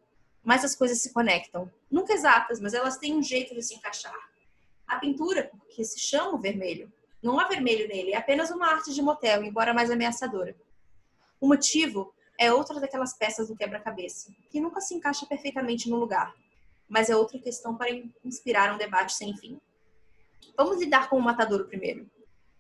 [0.48, 1.70] mais as coisas se conectam.
[1.92, 4.16] Nunca exatas, mas elas têm um jeito de se encaixar.
[4.88, 6.90] A pintura, que se chama vermelho,
[7.22, 10.56] não há vermelho nele, é apenas uma arte de motel, embora mais ameaçadora.
[11.42, 16.34] O motivo é outra daquelas peças do quebra-cabeça, que nunca se encaixa perfeitamente no lugar,
[16.88, 17.90] mas é outra questão para
[18.24, 19.60] inspirar um debate sem fim.
[20.56, 22.10] Vamos lidar com o matadouro primeiro.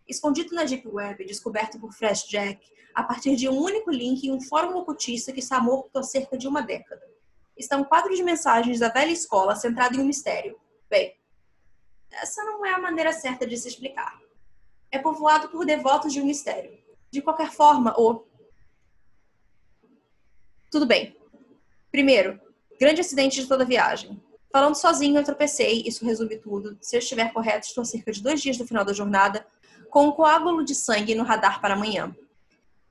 [0.05, 4.31] Escondido na Deep Web, descoberto por Fresh Jack, a partir de um único link em
[4.33, 7.15] um fórum ocultista que morto há cerca de uma década.
[7.57, 10.59] Está um quadro de mensagens da velha escola centrado em um mistério.
[10.89, 11.17] Bem,
[12.11, 14.19] essa não é a maneira certa de se explicar.
[14.91, 16.77] É povoado por devotos de um mistério.
[17.09, 18.25] De qualquer forma, o
[20.69, 21.17] tudo bem.
[21.91, 22.39] Primeiro,
[22.79, 24.21] grande acidente de toda a viagem.
[24.51, 26.77] Falando sozinho, eu tropecei, isso resume tudo.
[26.81, 29.45] Se eu estiver correto, estou cerca de dois dias do final da jornada,
[29.89, 32.15] com um coágulo de sangue no radar para amanhã.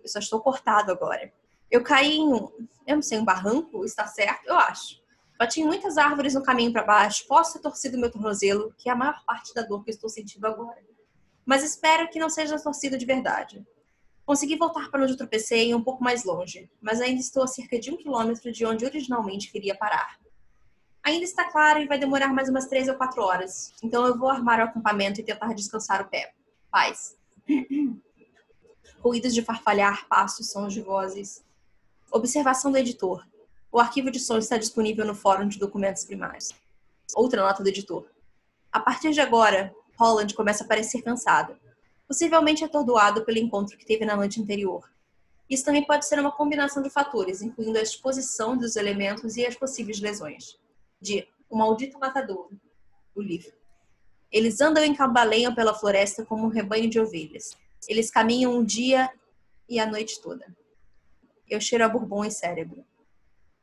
[0.03, 1.33] Eu só estou cortado agora.
[1.71, 2.49] Eu caí em um,
[2.87, 4.47] eu não sei, um barranco, está certo?
[4.47, 5.01] Eu acho.
[5.39, 8.93] Bati em muitas árvores no caminho para baixo, posso ter torcido meu tornozelo, que é
[8.93, 10.83] a maior parte da dor que estou sentindo agora.
[11.45, 13.67] Mas espero que não seja torcido de verdade.
[14.25, 17.93] Consegui voltar para onde tropecei um pouco mais longe, mas ainda estou a cerca de
[17.93, 20.19] um quilômetro de onde originalmente queria parar.
[21.05, 24.29] Ainda está claro e vai demorar mais umas três ou quatro horas, então eu vou
[24.29, 26.35] armar o acampamento e tentar descansar o pé.
[26.71, 27.17] Paz.
[28.99, 31.46] Ruídos de farfalhar, passos, sons de vozes.
[32.11, 33.27] Observação do editor.
[33.71, 36.51] O arquivo de som está disponível no fórum de documentos primários.
[37.15, 38.09] Outra nota do editor.
[38.73, 41.59] A partir de agora, Holland começa a parecer cansada
[42.07, 44.89] possivelmente atordoado pelo encontro que teve na noite anterior.
[45.49, 49.55] Isso também pode ser uma combinação de fatores, incluindo a exposição dos elementos e as
[49.55, 50.59] possíveis lesões.
[51.01, 52.51] De O Maldito Matador,
[53.15, 53.53] o livro.
[54.31, 57.57] Eles andam e cambaleiam pela floresta como um rebanho de ovelhas.
[57.89, 59.09] Eles caminham um dia
[59.69, 60.47] e a noite toda.
[61.49, 62.85] Eu cheiro a bourbon e cérebro.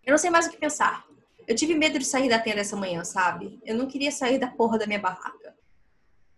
[0.06, 1.06] Eu não sei mais o que pensar.
[1.48, 3.60] Eu tive medo de sair da tenda essa manhã, sabe?
[3.65, 5.56] Eu não queria sair da porra da minha barraca.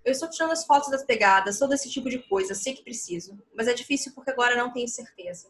[0.03, 3.39] Eu estou tirando as fotos das pegadas, todo esse tipo de coisa, sei que preciso,
[3.55, 5.47] mas é difícil porque agora não tenho certeza.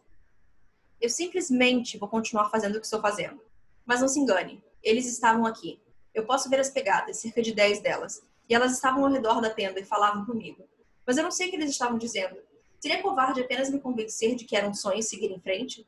[1.00, 3.42] Eu simplesmente vou continuar fazendo o que estou fazendo.
[3.86, 5.82] Mas não se engane, eles estavam aqui.
[6.14, 9.50] Eu posso ver as pegadas, cerca de 10 delas, e elas estavam ao redor da
[9.50, 10.68] tenda e falavam comigo.
[11.06, 12.38] Mas eu não sei o que eles estavam dizendo.
[12.86, 15.84] Seria covarde apenas me convencer de que era um sonho seguir em frente?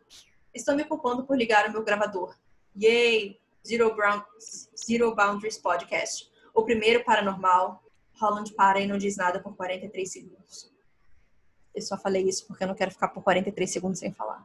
[0.51, 2.35] Estou me culpando por ligar o meu gravador.
[2.75, 3.39] Yay!
[3.63, 4.23] Zero, Brown,
[4.75, 6.27] Zero Boundaries Podcast.
[6.55, 7.83] O primeiro paranormal,
[8.19, 10.71] Holland para e não diz nada por 43 segundos.
[11.75, 14.43] Eu só falei isso porque eu não quero ficar por 43 segundos sem falar.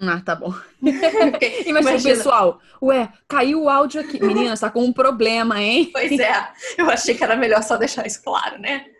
[0.00, 0.54] Ah, tá bom.
[0.80, 4.18] Imagina, Imagina, pessoal, ué, caiu o áudio aqui.
[4.24, 5.90] Menina, tá com um problema, hein?
[5.92, 8.93] Pois é, eu achei que era melhor só deixar isso claro, né?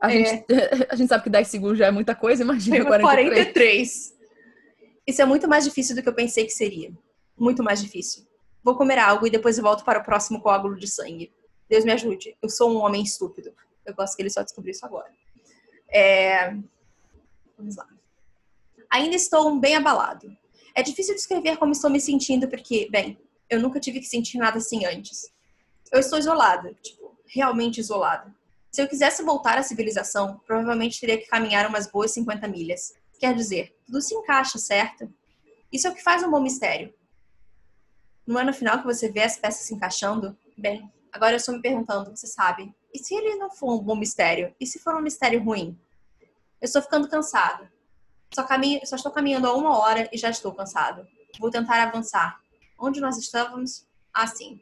[0.00, 0.24] A, é.
[0.24, 0.46] gente,
[0.88, 3.28] a gente sabe que 10 segundos já é muita coisa, imagina 43.
[3.28, 4.14] 43.
[5.06, 6.92] Isso é muito mais difícil do que eu pensei que seria.
[7.36, 8.26] Muito mais difícil.
[8.62, 11.32] Vou comer algo e depois volto para o próximo coágulo de sangue.
[11.68, 12.36] Deus me ajude.
[12.42, 13.52] Eu sou um homem estúpido.
[13.84, 15.10] Eu gosto que ele só descobriu isso agora.
[15.88, 16.50] É...
[17.56, 17.88] Vamos lá.
[18.90, 20.30] Ainda estou bem abalado.
[20.74, 24.58] É difícil descrever como estou me sentindo porque, bem, eu nunca tive que sentir nada
[24.58, 25.32] assim antes.
[25.92, 28.32] Eu estou isolada, tipo, realmente isolada.
[28.70, 32.94] Se eu quisesse voltar à civilização, provavelmente teria que caminhar umas boas 50 milhas.
[33.18, 35.12] Quer dizer, tudo se encaixa, certo?
[35.72, 36.94] Isso é o que faz um bom mistério.
[38.26, 40.36] Não é no final que você vê as peças se encaixando?
[40.56, 43.96] Bem, Agora eu estou me perguntando, você sabe, e se ele não for um bom
[43.96, 44.54] mistério?
[44.60, 45.78] E se for um mistério ruim?
[46.60, 47.68] Eu estou ficando cansado.
[48.32, 51.06] Só, caminho, só estou caminhando há uma hora e já estou cansado.
[51.38, 52.40] Vou tentar avançar.
[52.78, 53.86] Onde nós estávamos?
[54.14, 54.60] Ah, sim.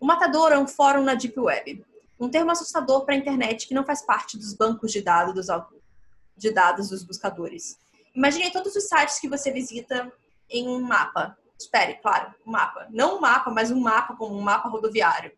[0.00, 1.84] O Matador é um fórum na Deep Web.
[2.22, 5.48] Um termo assustador para a internet que não faz parte dos bancos de dados dos,
[6.36, 7.76] de dados dos buscadores.
[8.14, 10.12] Imagine todos os sites que você visita
[10.48, 11.36] em um mapa.
[11.58, 12.86] Espere, claro, um mapa.
[12.90, 15.32] Não um mapa, mas um mapa como um mapa rodoviário.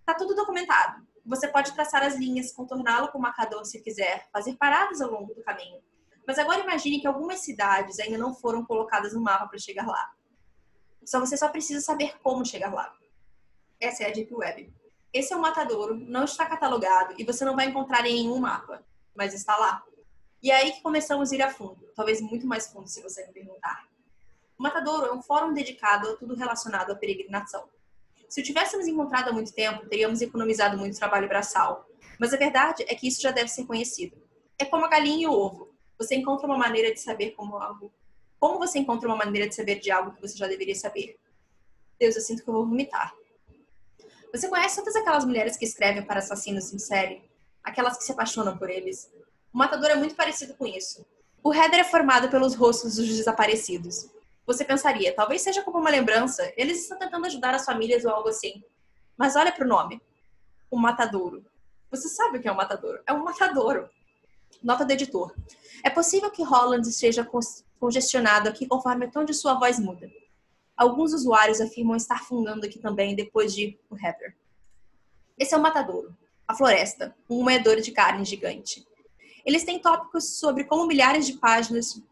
[0.00, 1.02] Está tudo documentado.
[1.24, 5.42] Você pode traçar as linhas, contorná-lo com marcador se quiser, fazer paradas ao longo do
[5.42, 5.80] caminho.
[6.26, 10.12] Mas agora imagine que algumas cidades ainda não foram colocadas no mapa para chegar lá.
[11.02, 12.94] Só você só precisa saber como chegar lá.
[13.80, 14.79] Essa é a Deep Web.
[15.12, 18.84] Esse é um matadouro, não está catalogado e você não vai encontrar em nenhum mapa,
[19.14, 19.82] mas está lá.
[20.42, 23.26] E é aí que começamos a ir a fundo, talvez muito mais fundo se você
[23.26, 23.88] me perguntar.
[24.58, 27.68] O Matadouro é um fórum dedicado a tudo relacionado à peregrinação.
[28.28, 31.86] Se o tivéssemos encontrado há muito tempo, teríamos economizado muito trabalho braçal.
[32.18, 34.16] Mas a verdade é que isso já deve ser conhecido.
[34.58, 35.74] É como a galinha e o ovo.
[35.98, 37.92] Você encontra uma maneira de saber como algo.
[38.38, 41.18] Como você encontra uma maneira de saber de algo que você já deveria saber?
[41.98, 43.14] Deus, eu sinto que eu vou vomitar.
[44.32, 47.22] Você conhece todas aquelas mulheres que escrevem para assassinos em série?
[47.64, 49.10] Aquelas que se apaixonam por eles?
[49.52, 51.04] O Matador é muito parecido com isso.
[51.42, 54.08] O header é formado pelos rostos dos desaparecidos.
[54.46, 58.28] Você pensaria, talvez seja como uma lembrança, eles estão tentando ajudar as famílias ou algo
[58.28, 58.62] assim.
[59.16, 60.00] Mas olha para o nome:
[60.70, 61.44] o Matadouro.
[61.90, 63.00] Você sabe o que é um matadouro?
[63.04, 63.90] É um matadouro.
[64.62, 65.34] Nota do editor.
[65.82, 67.28] É possível que Holland esteja
[67.80, 70.08] congestionado aqui conforme o tom de sua voz muda.
[70.80, 74.34] Alguns usuários afirmam estar fungando aqui também depois de o heather.
[75.38, 76.16] Esse é o matadouro,
[76.48, 78.88] a floresta, um moedor de carne gigante.
[79.44, 82.02] Eles têm tópicos sobre como milhares de páginas.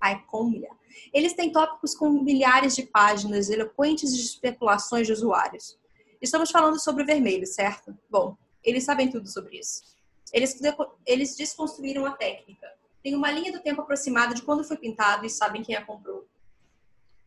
[0.00, 0.76] Ai, como milhares.
[1.12, 5.78] Eles têm tópicos com milhares de páginas eloquentes de especulações de usuários.
[6.20, 7.96] Estamos falando sobre o vermelho, certo?
[8.10, 9.96] Bom, eles sabem tudo sobre isso.
[10.32, 10.58] Eles,
[11.06, 12.66] eles desconstruíram a técnica.
[13.00, 16.27] Tem uma linha do tempo aproximada de quando foi pintado e sabem quem a comprou.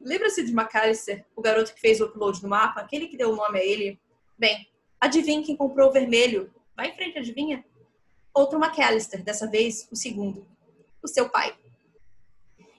[0.03, 2.81] Lembra-se de McAllister, o garoto que fez o upload no mapa?
[2.81, 3.99] Aquele que deu o nome a ele?
[4.37, 4.67] Bem,
[4.99, 6.51] adivinhe quem comprou o vermelho?
[6.75, 7.63] Vai em frente, adivinha?
[8.33, 10.47] Outro McAllister, dessa vez o segundo.
[11.03, 11.55] O seu pai.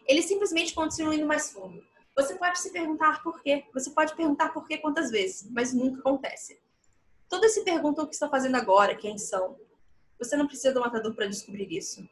[0.07, 1.85] Eles simplesmente continuam indo mais fundo.
[2.17, 3.65] Você pode se perguntar por quê.
[3.73, 6.61] Você pode perguntar por quê quantas vezes, mas nunca acontece.
[7.29, 9.57] Todos se perguntam o que estão fazendo agora, quem são.
[10.19, 12.07] Você não precisa do matador para descobrir isso.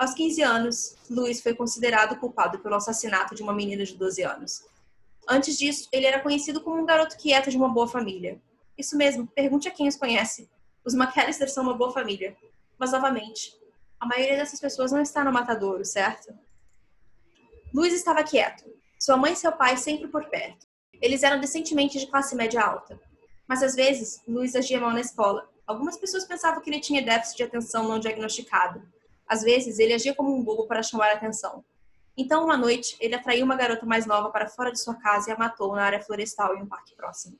[0.00, 4.64] Aos 15 anos, Luiz foi considerado culpado pelo assassinato de uma menina de 12 anos.
[5.28, 8.40] Antes disso, ele era conhecido como um garoto quieto de uma boa família.
[8.78, 10.48] Isso mesmo, pergunte a quem os conhece.
[10.86, 12.34] Os McAllister são uma boa família.
[12.78, 13.54] Mas, novamente,
[14.00, 16.32] a maioria dessas pessoas não está no matadouro, certo?
[17.70, 18.64] Luiz estava quieto.
[18.98, 20.66] Sua mãe e seu pai sempre por perto.
[20.98, 22.98] Eles eram decentemente de classe média alta.
[23.46, 25.46] Mas às vezes, Luiz agia mal na escola.
[25.66, 28.80] Algumas pessoas pensavam que ele tinha déficit de atenção não diagnosticado.
[29.30, 31.64] Às vezes, ele agia como um bobo para chamar a atenção.
[32.16, 35.32] Então, uma noite, ele atraiu uma garota mais nova para fora de sua casa e
[35.32, 37.38] a matou na área florestal em um parque próximo.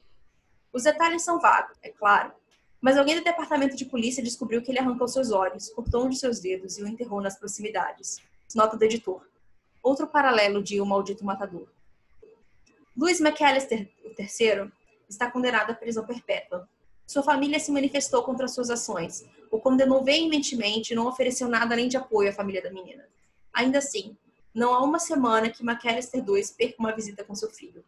[0.73, 2.33] Os detalhes são vagos, é claro,
[2.81, 6.17] mas alguém do departamento de polícia descobriu que ele arrancou seus olhos, cortou um de
[6.17, 8.19] seus dedos e o enterrou nas proximidades.
[8.55, 9.27] Nota do editor.
[9.83, 11.67] Outro paralelo de O Maldito Matador.
[12.97, 14.71] Louis McAllister, terceiro,
[15.09, 16.69] está condenado à prisão perpétua.
[17.11, 21.89] Sua família se manifestou contra suas ações, o condenou veementemente e não ofereceu nada além
[21.89, 23.05] de apoio à família da menina.
[23.53, 24.17] Ainda assim,
[24.55, 27.85] não há uma semana que McAllister II perca uma visita com seu filho.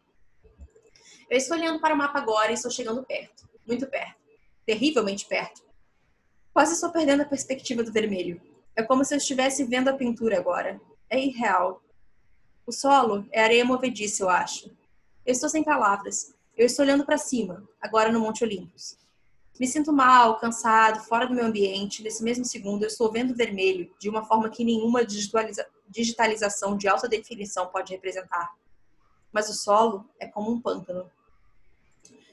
[1.29, 4.21] Eu estou olhando para o mapa agora e estou chegando perto, muito perto
[4.65, 5.61] terrivelmente perto.
[6.53, 8.41] Quase estou perdendo a perspectiva do vermelho.
[8.75, 10.81] É como se eu estivesse vendo a pintura agora.
[11.09, 11.81] É irreal.
[12.65, 14.67] O solo é areia movediça, eu acho.
[15.25, 16.33] Eu estou sem palavras.
[16.57, 19.01] Eu estou olhando para cima, agora no Monte Olympus.
[19.59, 22.01] Me sinto mal, cansado, fora do meu ambiente.
[22.01, 26.87] Nesse mesmo segundo, eu estou vendo vermelho de uma forma que nenhuma digitaliza digitalização de
[26.87, 28.51] alta definição pode representar.
[29.31, 31.09] Mas o solo é como um pântano.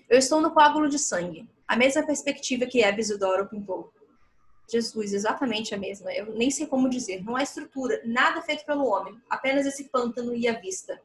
[0.09, 3.93] Eu estou no coágulo de sangue, a mesma perspectiva que Hebe Isidoro pintou.
[4.69, 6.13] Jesus, exatamente a mesma.
[6.13, 7.23] Eu nem sei como dizer.
[7.23, 11.01] Não há estrutura, nada feito pelo homem, apenas esse pântano e a vista.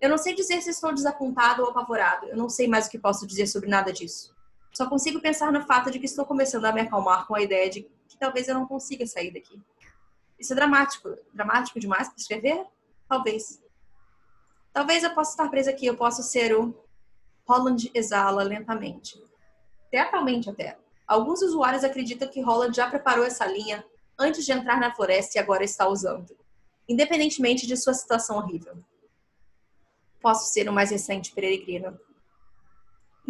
[0.00, 2.26] Eu não sei dizer se estou desapontado ou apavorado.
[2.26, 4.34] Eu não sei mais o que posso dizer sobre nada disso.
[4.80, 7.68] Só consigo pensar no fato de que estou começando a me acalmar com a ideia
[7.68, 9.60] de que talvez eu não consiga sair daqui.
[10.38, 11.14] Isso é dramático.
[11.34, 12.66] Dramático demais para escrever?
[13.06, 13.62] Talvez.
[14.72, 15.84] Talvez eu possa estar presa aqui.
[15.84, 16.74] Eu posso ser o
[17.46, 19.22] Holland exala lentamente
[19.90, 20.78] teatralmente até.
[21.06, 23.84] Alguns usuários acreditam que Holland já preparou essa linha
[24.18, 26.34] antes de entrar na floresta e agora está usando,
[26.88, 28.82] independentemente de sua situação horrível.
[30.22, 32.00] Posso ser o mais recente peregrino.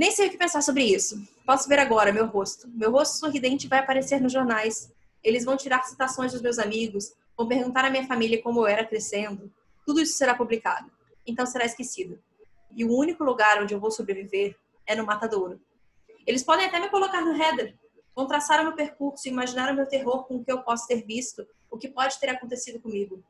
[0.00, 1.22] Nem sei o que pensar sobre isso.
[1.44, 2.66] Posso ver agora meu rosto.
[2.68, 4.90] Meu rosto sorridente vai aparecer nos jornais.
[5.22, 8.82] Eles vão tirar citações dos meus amigos, vão perguntar à minha família como eu era
[8.82, 9.52] crescendo.
[9.84, 10.90] Tudo isso será publicado.
[11.26, 12.18] Então será esquecido.
[12.74, 15.60] E o único lugar onde eu vou sobreviver é no matadouro.
[16.26, 17.76] Eles podem até me colocar no header,
[18.16, 21.04] vão traçar o meu percurso, imaginar o meu terror com o que eu posso ter
[21.04, 23.22] visto, o que pode ter acontecido comigo.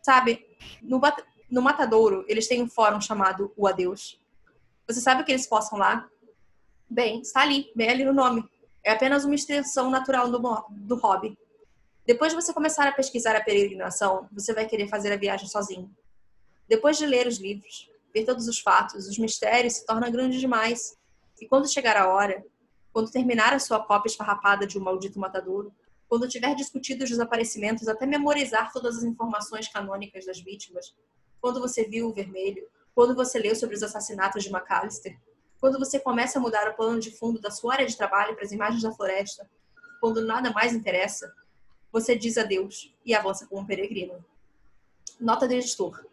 [0.00, 0.46] Sabe,
[0.80, 0.98] no,
[1.50, 4.18] no Matadouro, eles têm um fórum chamado O Adeus.
[4.88, 6.08] Você sabe o que eles postam lá?
[6.88, 8.42] Bem, está ali, bem ali no nome.
[8.82, 11.36] É apenas uma extensão natural do, do hobby.
[12.06, 15.94] Depois de você começar a pesquisar a peregrinação, você vai querer fazer a viagem sozinho.
[16.66, 20.96] Depois de ler os livros, ver todos os fatos, os mistérios se torna grande demais.
[21.38, 22.42] E quando chegar a hora,
[22.90, 25.70] quando terminar a sua cópia esfarrapada de um maldito matadouro,
[26.08, 30.94] quando tiver discutido os desaparecimentos até memorizar todas as informações canônicas das vítimas,
[31.42, 32.66] quando você viu o vermelho,
[32.98, 35.16] quando você leu sobre os assassinatos de McAllister,
[35.60, 38.44] quando você começa a mudar o plano de fundo da sua área de trabalho para
[38.44, 39.48] as imagens da floresta,
[40.00, 41.32] quando nada mais interessa,
[41.92, 44.24] você diz adeus e avança como um peregrino.
[45.20, 46.04] Nota do editor.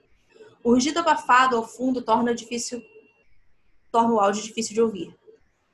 [0.64, 2.80] O rugido abafado ao fundo torna difícil
[3.92, 5.18] torna o áudio difícil de ouvir.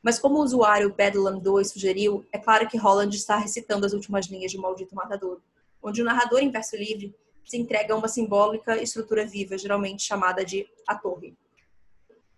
[0.02, 4.28] Mas como o usuário Bedlam 2 sugeriu, é claro que Holland está recitando as últimas
[4.28, 5.42] linhas de Maldito Matador,
[5.84, 7.14] onde o narrador em verso livre
[7.46, 11.36] se entrega a uma simbólica estrutura viva, geralmente chamada de a torre.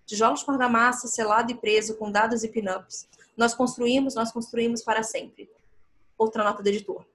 [0.06, 3.08] Tijolos com argamassa, selado e preso com dados e pin-ups.
[3.38, 5.50] Nós construímos, nós construímos para sempre.
[6.18, 7.06] Outra nota do editor.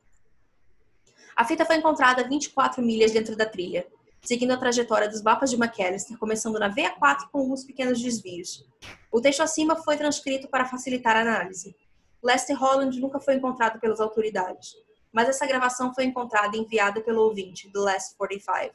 [1.37, 3.87] A fita foi encontrada a 24 milhas dentro da trilha,
[4.23, 8.67] seguindo a trajetória dos mapas de McAllister, começando na VA4 com alguns pequenos desvios.
[9.13, 11.77] O texto acima foi transcrito para facilitar a análise.
[12.23, 14.75] Lester Holland nunca foi encontrado pelas autoridades,
[15.13, 18.75] mas essa gravação foi encontrada e enviada pelo ouvinte, The Last 45.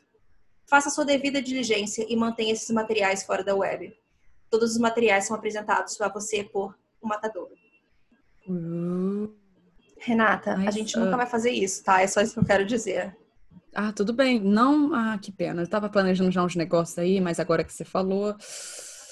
[0.66, 3.96] Faça sua devida diligência e mantenha esses materiais fora da web.
[4.50, 7.50] Todos os materiais são apresentados para você por o matador.
[8.48, 9.34] Uh,
[9.98, 11.02] Renata, Mas, a gente ah.
[11.02, 12.02] nunca vai fazer isso, tá?
[12.02, 13.16] É só isso que eu quero dizer.
[13.74, 14.40] ah, tudo bem.
[14.40, 15.62] Não, ah, que pena.
[15.62, 18.36] Eu tava planejando já uns negócios aí, mas agora que você falou.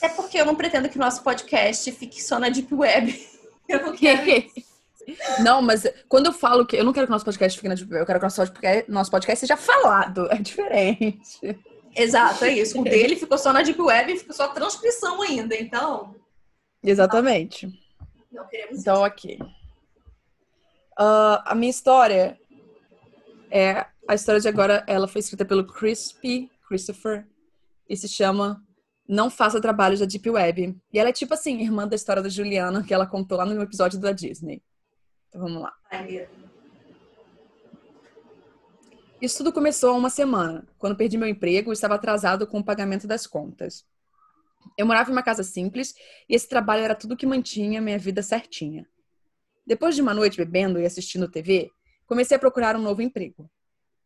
[0.01, 3.29] É porque eu não pretendo que o nosso podcast fique só na Deep Web.
[3.69, 4.51] Eu não quero.
[5.43, 7.75] Não, mas quando eu falo que eu não quero que o nosso podcast fique na
[7.75, 10.27] Deep Web, eu quero que o nosso podcast, nosso podcast seja falado.
[10.31, 11.39] É diferente.
[11.95, 12.79] Exato, é isso.
[12.79, 15.55] O dele ficou só na Deep Web e ficou só transcrição ainda.
[15.55, 16.15] Então,
[16.83, 17.67] Exatamente.
[18.31, 18.81] não queremos isso.
[18.81, 19.39] Então, ok.
[20.97, 22.39] Ah, a minha história
[23.49, 24.83] é a história de agora.
[24.87, 27.27] Ela foi escrita pelo Crispy Christopher
[27.89, 28.63] e se chama
[29.07, 30.77] Não Faça Trabalhos da Deep Web.
[30.93, 33.61] E ela é tipo assim, irmã da história da Juliana que ela contou lá no
[33.61, 34.61] episódio da Disney.
[35.31, 35.73] Então vamos lá.
[39.21, 42.63] Isso tudo começou há uma semana, quando perdi meu emprego e estava atrasado com o
[42.63, 43.85] pagamento das contas.
[44.77, 45.95] Eu morava em uma casa simples
[46.27, 48.85] e esse trabalho era tudo que mantinha minha vida certinha.
[49.65, 51.71] Depois de uma noite bebendo e assistindo TV,
[52.05, 53.49] comecei a procurar um novo emprego.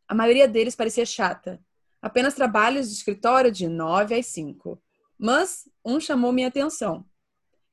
[0.08, 1.60] A maioria deles parecia chata.
[2.00, 4.80] Apenas trabalhos de escritório de 9 às 5.
[5.18, 7.04] Mas um chamou minha atenção.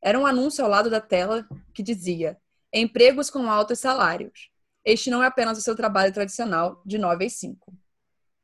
[0.01, 2.41] Era um anúncio ao lado da tela que dizia:
[2.73, 4.51] Empregos com altos salários.
[4.85, 7.73] Este não é apenas o seu trabalho tradicional de 9 às 5.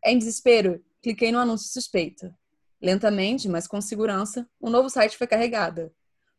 [0.05, 2.33] Em desespero, cliquei no anúncio suspeito.
[2.81, 5.91] Lentamente, mas com segurança, um novo site foi carregado,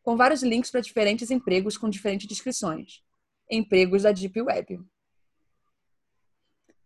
[0.02, 3.04] com vários links para diferentes empregos com diferentes descrições.
[3.52, 4.80] Empregos da Deep Web.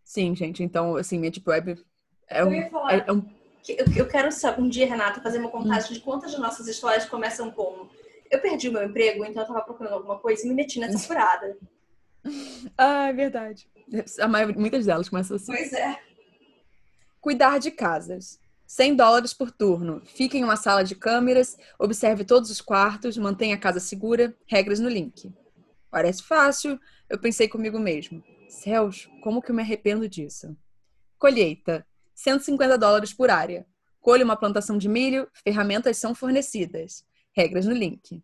[0.03, 1.85] Sim, gente, então, assim, minha Deep Web
[2.27, 2.53] é Eu um,
[2.89, 3.23] é, é um
[3.67, 7.05] Eu, eu quero saber, um dia, Renata, fazer uma contagem de quantas de nossas histórias
[7.05, 7.87] começam com
[8.33, 10.97] eu perdi o meu emprego, então eu tava procurando alguma coisa e me meti nessa
[11.05, 11.55] furada.
[12.77, 13.69] Ah, é verdade.
[14.19, 15.53] A maioria, muitas delas começam assim.
[15.53, 15.99] Pois é.
[17.21, 18.39] Cuidar de casas.
[18.65, 20.01] 100 dólares por turno.
[20.05, 24.35] Fique em uma sala de câmeras, observe todos os quartos, mantenha a casa segura.
[24.47, 25.31] Regras no link.
[25.91, 28.23] Parece fácil, eu pensei comigo mesmo.
[28.49, 30.57] Céus, como que eu me arrependo disso?
[31.19, 31.85] Colheita.
[32.15, 33.65] 150 dólares por área.
[33.99, 37.05] Colhe uma plantação de milho, ferramentas são fornecidas.
[37.35, 38.23] Regras no link.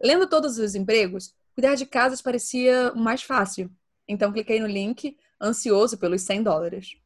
[0.00, 3.70] Lendo todos os empregos, cuidar de casas parecia o mais fácil.
[4.06, 6.96] Então cliquei no link, ansioso pelos 100 dólares.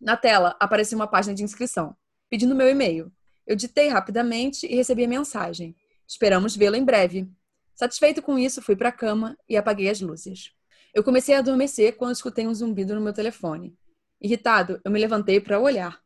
[0.00, 1.96] Na tela apareceu uma página de inscrição,
[2.28, 3.12] pedindo meu e-mail.
[3.46, 5.74] Eu ditei rapidamente e recebi a mensagem.
[6.06, 7.30] Esperamos vê-lo em breve.
[7.74, 10.52] Satisfeito com isso, fui para a cama e apaguei as luzes.
[10.92, 13.74] Eu comecei a adormecer quando escutei um zumbido no meu telefone.
[14.20, 16.00] Irritado, eu me levantei para olhar.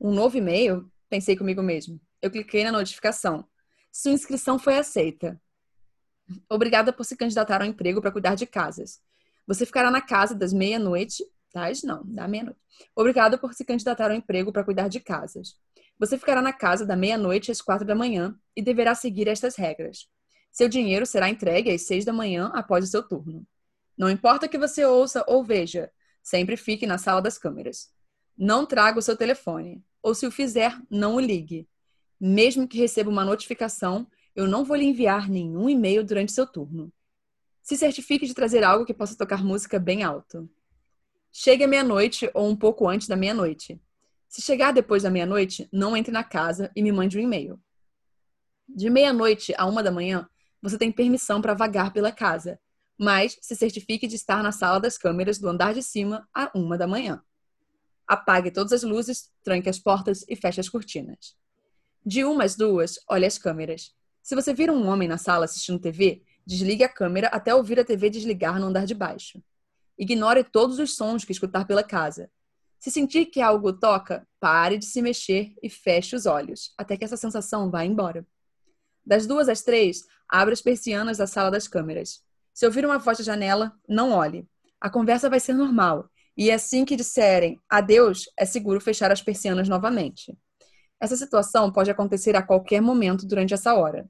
[0.00, 0.90] Um novo e-mail?
[1.08, 2.00] Pensei comigo mesmo.
[2.22, 3.44] Eu cliquei na notificação.
[3.90, 5.38] Sua inscrição foi aceita.
[6.48, 9.02] Obrigada por se candidatar ao emprego para cuidar de casas.
[9.46, 11.24] Você ficará na casa das meia-noite.
[11.52, 12.58] Das não, da meia-noite.
[12.94, 15.56] Obrigada por se candidatar ao emprego para cuidar de casas.
[15.98, 20.08] Você ficará na casa da meia-noite às quatro da manhã e deverá seguir estas regras.
[20.50, 23.46] Seu dinheiro será entregue às seis da manhã após o seu turno.
[23.96, 25.90] Não importa o que você ouça ou veja,
[26.22, 27.90] sempre fique na sala das câmeras.
[28.36, 31.68] Não traga o seu telefone, ou se o fizer, não o ligue.
[32.24, 36.92] Mesmo que receba uma notificação, eu não vou lhe enviar nenhum e-mail durante seu turno.
[37.60, 40.48] Se certifique de trazer algo que possa tocar música bem alto.
[41.32, 43.82] Chegue à meia-noite ou um pouco antes da meia-noite.
[44.28, 47.60] Se chegar depois da meia-noite, não entre na casa e me mande um e-mail.
[48.68, 50.30] De meia-noite a uma da manhã,
[50.62, 52.56] você tem permissão para vagar pela casa,
[52.96, 56.78] mas se certifique de estar na sala das câmeras do andar de cima a uma
[56.78, 57.20] da manhã.
[58.06, 61.41] Apague todas as luzes, tranque as portas e feche as cortinas.
[62.04, 63.92] De uma às duas, olhe as câmeras.
[64.22, 67.84] Se você vir um homem na sala assistindo TV, desligue a câmera até ouvir a
[67.84, 69.40] TV desligar no andar de baixo.
[69.96, 72.28] Ignore todos os sons que escutar pela casa.
[72.78, 77.04] Se sentir que algo toca, pare de se mexer e feche os olhos, até que
[77.04, 78.26] essa sensação vá embora.
[79.06, 82.20] Das duas às três, abra as persianas da sala das câmeras.
[82.52, 84.44] Se ouvir uma voz da janela, não olhe.
[84.80, 86.10] A conversa vai ser normal.
[86.36, 90.36] E assim que disserem adeus, é seguro fechar as persianas novamente.
[91.02, 94.08] Essa situação pode acontecer a qualquer momento durante essa hora.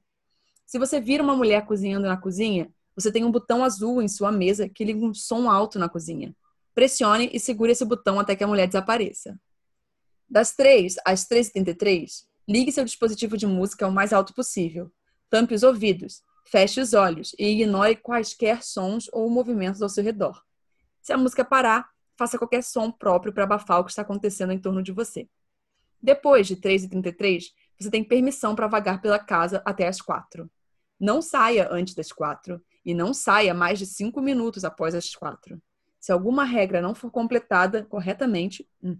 [0.63, 4.31] Se você vir uma mulher cozinhando na cozinha, você tem um botão azul em sua
[4.31, 6.35] mesa que liga um som alto na cozinha.
[6.75, 9.35] Pressione e segure esse botão até que a mulher desapareça.
[10.29, 14.91] Das 3 às 3h33, ligue seu dispositivo de música o mais alto possível.
[15.31, 20.43] Tampe os ouvidos, feche os olhos e ignore quaisquer sons ou movimentos ao seu redor.
[21.01, 24.59] Se a música parar, faça qualquer som próprio para abafar o que está acontecendo em
[24.59, 25.27] torno de você.
[26.03, 27.45] Depois de 3h33,
[27.79, 30.51] você tem permissão para vagar pela casa até as 4.
[30.99, 35.61] Não saia antes das 4 e não saia mais de 5 minutos após as 4.
[36.01, 38.97] Se alguma regra não for completada corretamente, hum,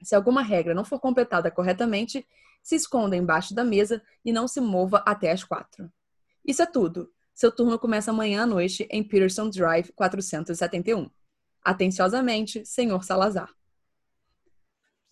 [0.00, 2.24] se alguma regra não for completada corretamente,
[2.62, 5.92] se esconda embaixo da mesa e não se mova até as 4.
[6.46, 7.12] Isso é tudo.
[7.34, 11.10] Seu turno começa amanhã à noite em Peterson Drive 471.
[11.64, 13.50] Atenciosamente, senhor Salazar.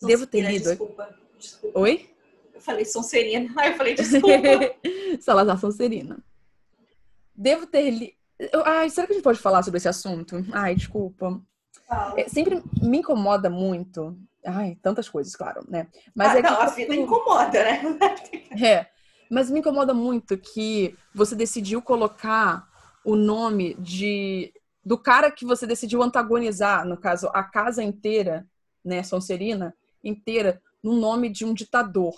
[0.01, 0.69] Devo ter lido.
[0.69, 1.79] Desculpa, desculpa.
[1.79, 2.09] Oi?
[2.53, 3.53] Eu falei Sonserina.
[3.57, 4.27] Ai, eu falei desculpa.
[5.19, 6.23] Salazar Sonserina.
[7.35, 8.13] Devo ter lido.
[8.65, 10.35] Ai, será que a gente pode falar sobre esse assunto?
[10.53, 11.41] Ai, desculpa.
[12.15, 14.17] É, sempre me incomoda muito.
[14.45, 15.87] Ai, tantas coisas, claro, né?
[16.15, 17.81] Mas ah, é que não, a vida incomoda, né?
[18.63, 18.87] É,
[19.29, 22.67] mas me incomoda muito que você decidiu colocar
[23.05, 28.47] o nome de do cara que você decidiu antagonizar, no caso, a casa inteira,
[28.83, 32.13] né, Sonserina, inteira, no nome de um ditador.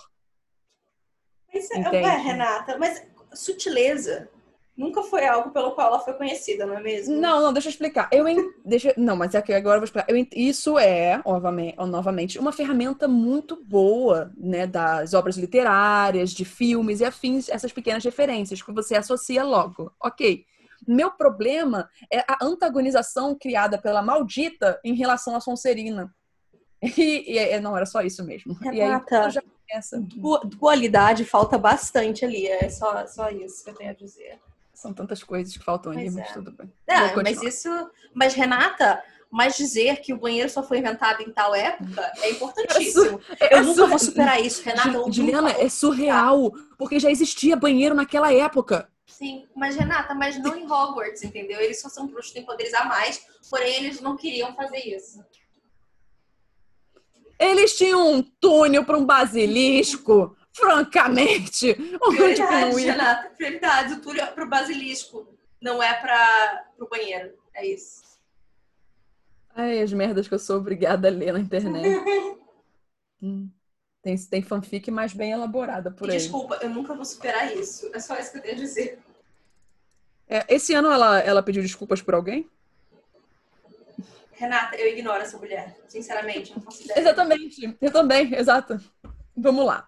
[1.54, 3.04] Mas, é, Renata, mas
[3.34, 4.30] sutileza
[4.78, 7.16] nunca foi algo pelo qual ela foi conhecida, não é mesmo?
[7.16, 8.10] Não, não, deixa eu explicar.
[8.12, 10.10] Eu en- deixa, não, mas é que agora eu vou explicar.
[10.10, 16.46] Eu en- isso é, novamente, novamente, uma ferramenta muito boa, né, das obras literárias, de
[16.46, 19.94] filmes e afins, essas pequenas referências que você associa logo.
[20.02, 20.46] Ok.
[20.88, 26.12] Meu problema é a antagonização criada pela maldita em relação à Sonserina.
[26.82, 28.58] E, e é- não, era só isso mesmo.
[28.64, 29.06] E aí Renata.
[29.20, 30.00] quando já começa.
[30.00, 34.40] Du- Dualidade falta bastante ali, é só, só isso que eu tenho a dizer.
[34.74, 36.34] São tantas coisas que faltam ali, Pois mas é.
[36.34, 36.72] tudo bem.
[36.88, 37.70] É, mas isso.
[38.16, 43.22] Mas, Renata, mas dizer que o banheiro só foi inventado em tal época é importantíssimo.
[43.40, 44.90] É Eu nunca surre- vou superar isso, Renata.
[44.90, 48.90] nunca Juliana, é surreal, porque já existia banheiro naquela época.
[49.06, 51.60] Sim, mas Renata, mas não em Hogwarts, entendeu?
[51.62, 55.24] Eles só são bruxos, têm poderes a mais, porém eles não queriam fazer isso.
[57.42, 61.72] Eles tinham um túnel para um basilisco, francamente.
[62.00, 62.92] Onde que não Prioridades, ia?
[62.92, 63.98] Renata, prioridades.
[63.98, 65.28] O túnel é pro basilisco,
[65.60, 67.34] não é para pro banheiro.
[67.56, 68.02] É isso.
[69.56, 71.88] Ai, as merdas que eu sou obrigada a ler na internet.
[73.24, 73.52] Hum.
[74.02, 76.18] Tem, tem fanfic mais bem elaborada por E aí.
[76.18, 77.88] desculpa, eu nunca vou superar isso.
[77.94, 78.98] É só isso que eu tenho a dizer.
[80.28, 82.50] É, esse ano ela, ela pediu desculpas por alguém?
[84.42, 85.78] Renata, eu ignoro essa mulher.
[85.88, 87.00] Sinceramente, não ideia.
[87.00, 88.80] Exatamente, eu também, exato.
[89.38, 89.88] Vamos lá.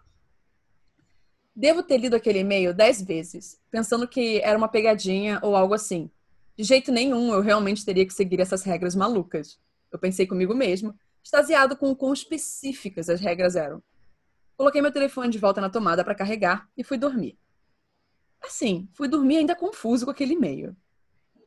[1.55, 6.07] Devo ter lido aquele e-mail dez vezes, pensando que era uma pegadinha ou algo assim.
[6.55, 9.59] De jeito nenhum eu realmente teria que seguir essas regras malucas.
[9.91, 13.81] Eu pensei comigo mesmo, extasiado com o quão específicas as regras eram.
[14.55, 17.39] Coloquei meu telefone de volta na tomada para carregar e fui dormir.
[18.39, 20.75] Assim, fui dormir ainda confuso com aquele e-mail.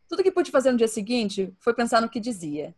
[0.09, 2.75] Tudo que pude fazer no dia seguinte foi pensar no que dizia.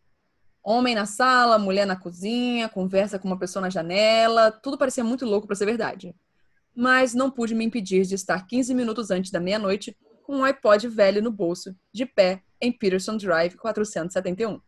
[0.63, 5.25] Homem na sala, mulher na cozinha, conversa com uma pessoa na janela, tudo parecia muito
[5.25, 6.15] louco para ser verdade.
[6.75, 10.89] Mas não pude me impedir de estar 15 minutos antes da meia-noite com um iPod
[10.89, 14.61] velho no bolso, de pé, em Peterson Drive 471.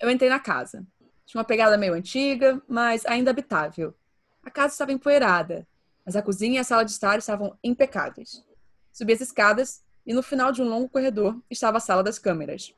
[0.00, 0.86] Eu entrei na casa.
[1.26, 3.94] Tinha uma pegada meio antiga, mas ainda habitável.
[4.42, 5.66] A casa estava empoeirada,
[6.04, 8.44] mas a cozinha e a sala de estar estavam impecáveis.
[8.92, 12.74] Subi as escadas e no final de um longo corredor estava a sala das câmeras.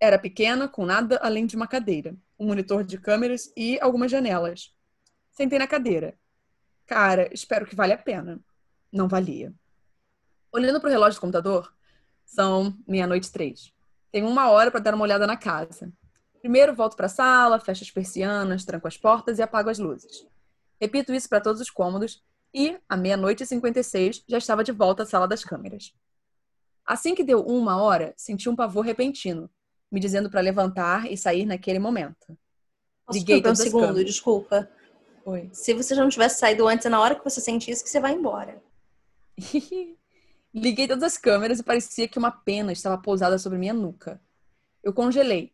[0.00, 4.74] Era pequena, com nada além de uma cadeira, um monitor de câmeras e algumas janelas.
[5.32, 6.18] Sentei na cadeira.
[6.86, 8.40] Cara, espero que valha a pena.
[8.92, 9.52] Não valia.
[10.52, 11.74] Olhando para o relógio do computador,
[12.24, 13.72] são meia-noite três.
[14.10, 15.92] Tenho uma hora para dar uma olhada na casa.
[16.40, 20.26] Primeiro volto para a sala, fecho as persianas, tranco as portas e apago as luzes.
[20.80, 22.22] Repito isso para todos os cômodos
[22.54, 25.92] e, à meia-noite e 56, já estava de volta à sala das câmeras.
[26.86, 29.50] Assim que deu uma hora, senti um pavor repentino,
[29.90, 32.36] me dizendo para levantar e sair naquele momento.
[33.06, 34.04] Posso Liguei um segundo, câmeras.
[34.04, 34.68] desculpa.
[35.24, 35.48] Oi.
[35.52, 37.90] Se você já não tivesse saído antes, é na hora que você sente isso que
[37.90, 38.62] você vai embora.
[40.54, 44.20] Liguei todas as câmeras e parecia que uma pena estava pousada sobre minha nuca.
[44.82, 45.52] Eu congelei.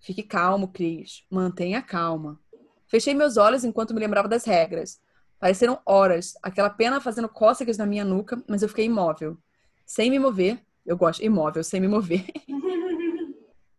[0.00, 1.24] Fique calmo, Cris.
[1.30, 2.38] Mantenha calma.
[2.86, 5.00] Fechei meus olhos enquanto me lembrava das regras.
[5.38, 9.36] Pareceram horas, aquela pena fazendo cócegas na minha nuca, mas eu fiquei imóvel.
[9.84, 10.60] Sem me mover.
[10.84, 12.24] Eu gosto imóvel, sem me mover.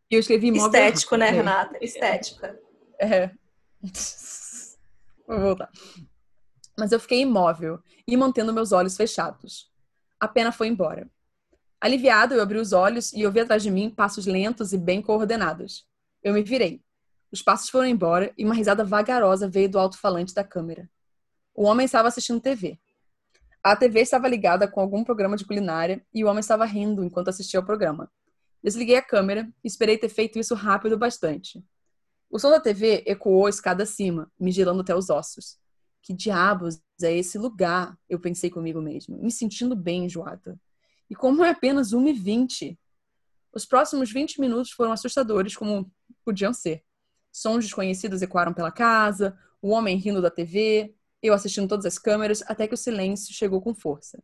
[0.10, 0.68] e eu escrevi imóvel.
[0.68, 1.78] Estético, né, Renata?
[1.82, 2.60] Estética.
[3.00, 3.30] É.
[5.28, 5.70] Vou voltar.
[6.76, 9.72] Mas eu fiquei imóvel e mantendo meus olhos fechados.
[10.20, 11.08] A pena foi embora.
[11.80, 15.86] Aliviado, eu abri os olhos e ouvi atrás de mim passos lentos e bem coordenados.
[16.24, 16.82] Eu me virei.
[17.32, 20.90] Os passos foram embora e uma risada vagarosa veio do alto-falante da câmera.
[21.54, 22.80] O homem estava assistindo TV.
[23.62, 27.28] A TV estava ligada com algum programa de culinária e o homem estava rindo enquanto
[27.28, 28.10] assistia ao programa.
[28.64, 31.64] Desliguei a câmera e esperei ter feito isso rápido bastante.
[32.30, 35.58] O som da TV ecoou escada acima, me gelando até os ossos.
[36.02, 37.98] Que diabos é esse lugar?
[38.10, 40.60] Eu pensei comigo mesmo, me sentindo bem enjoada.
[41.10, 42.78] E como é apenas 1h20?
[43.54, 45.92] Os próximos 20 minutos foram assustadores, como
[46.24, 46.84] podiam ser.
[47.32, 52.44] Sons desconhecidos ecoaram pela casa, o homem rindo da TV, eu assistindo todas as câmeras,
[52.48, 54.22] até que o silêncio chegou com força.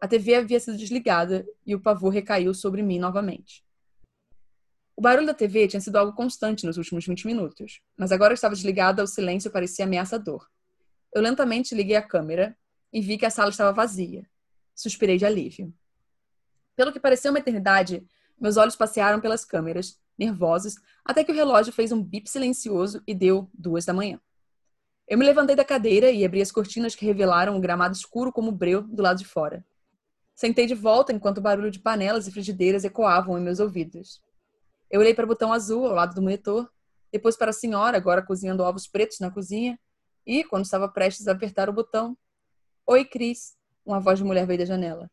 [0.00, 3.64] A TV havia sido desligada e o pavor recaiu sobre mim novamente.
[4.96, 8.54] O barulho da TV tinha sido algo constante nos últimos 20 minutos, mas agora estava
[8.54, 10.48] desligada, o silêncio parecia ameaçador.
[11.12, 12.56] Eu lentamente liguei a câmera
[12.92, 14.24] e vi que a sala estava vazia.
[14.74, 15.72] Suspirei de alívio.
[16.76, 18.06] Pelo que pareceu uma eternidade,
[18.40, 23.14] meus olhos passearam pelas câmeras, nervosos, até que o relógio fez um bip silencioso e
[23.14, 24.20] deu duas da manhã.
[25.06, 28.50] Eu me levantei da cadeira e abri as cortinas que revelaram o gramado escuro como
[28.50, 29.64] breu do lado de fora.
[30.34, 34.20] Sentei de volta enquanto o barulho de panelas e frigideiras ecoavam em meus ouvidos.
[34.90, 36.70] Eu olhei para o botão azul ao lado do monitor,
[37.12, 39.78] depois para a senhora, agora cozinhando ovos pretos na cozinha,
[40.26, 42.16] e, quando estava prestes a apertar o botão,
[42.86, 45.10] Oi, Cris, uma voz de mulher veio da janela.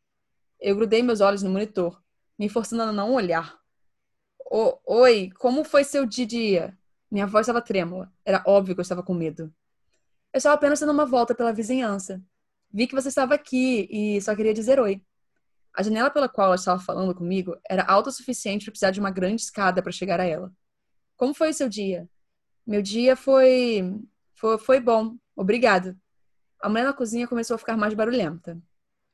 [0.59, 2.01] Eu grudei meus olhos no monitor,
[2.37, 3.57] me forçando a não olhar.
[4.85, 6.77] Oi, como foi seu dia?
[7.09, 8.11] Minha voz estava trêmula.
[8.25, 9.53] Era óbvio que eu estava com medo.
[10.33, 12.21] Eu estava apenas dando uma volta pela vizinhança.
[12.69, 15.01] Vi que você estava aqui e só queria dizer oi.
[15.73, 18.99] A janela pela qual ela estava falando comigo era alta o suficiente para precisar de
[18.99, 20.51] uma grande escada para chegar a ela.
[21.15, 22.09] Como foi o seu dia?
[22.65, 23.99] Meu dia foi...
[24.33, 24.57] foi.
[24.57, 25.17] foi bom.
[25.35, 25.97] Obrigado.
[26.61, 28.61] A mulher na cozinha começou a ficar mais barulhenta.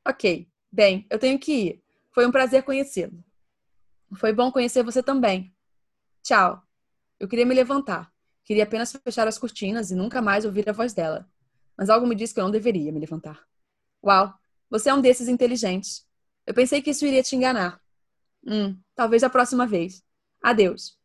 [0.06, 0.50] Ok.
[0.72, 1.84] Bem, eu tenho que ir.
[2.12, 3.24] Foi um prazer conhecê-lo.
[4.16, 5.54] Foi bom conhecer você também.
[6.24, 6.62] Tchau.
[7.20, 8.12] Eu queria me levantar.
[8.44, 11.30] Queria apenas fechar as cortinas e nunca mais ouvir a voz dela.
[11.78, 13.46] Mas algo me disse que eu não deveria me levantar.
[14.04, 14.34] Uau,
[14.70, 16.07] você é um desses inteligentes.
[16.48, 17.82] Eu pensei que isso iria te enganar.
[18.46, 20.02] Hum, talvez a próxima vez.
[20.42, 20.98] Adeus.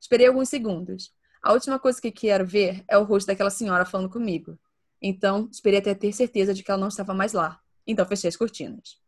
[0.00, 1.12] Esperei alguns segundos.
[1.42, 4.56] A última coisa que quero ver é o rosto daquela senhora falando comigo.
[5.02, 7.60] Então, esperei até ter certeza de que ela não estava mais lá.
[7.84, 9.00] Então, fechei as cortinas.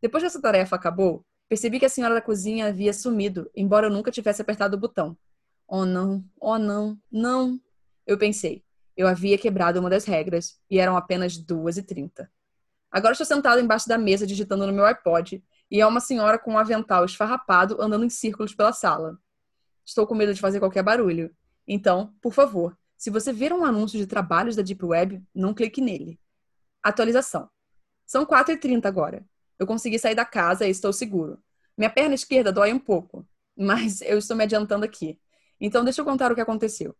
[0.00, 3.90] Depois que essa tarefa acabou, percebi que a senhora da cozinha havia sumido, embora eu
[3.90, 5.18] nunca tivesse apertado o botão.
[5.66, 7.60] Oh não, oh não, não.
[8.06, 8.64] Eu pensei.
[8.96, 12.30] Eu havia quebrado uma das regras e eram apenas duas e trinta.
[12.90, 16.54] Agora estou sentado embaixo da mesa digitando no meu iPod e há uma senhora com
[16.54, 19.18] um avental esfarrapado andando em círculos pela sala.
[19.86, 21.34] Estou com medo de fazer qualquer barulho.
[21.66, 25.80] Então, por favor, se você ver um anúncio de trabalhos da Deep Web, não clique
[25.80, 26.18] nele.
[26.82, 27.48] Atualização.
[28.04, 29.24] São 4h30 agora.
[29.58, 31.38] Eu consegui sair da casa e estou seguro.
[31.78, 33.26] Minha perna esquerda dói um pouco,
[33.56, 35.18] mas eu estou me adiantando aqui.
[35.60, 36.96] Então, deixa eu contar o que aconteceu.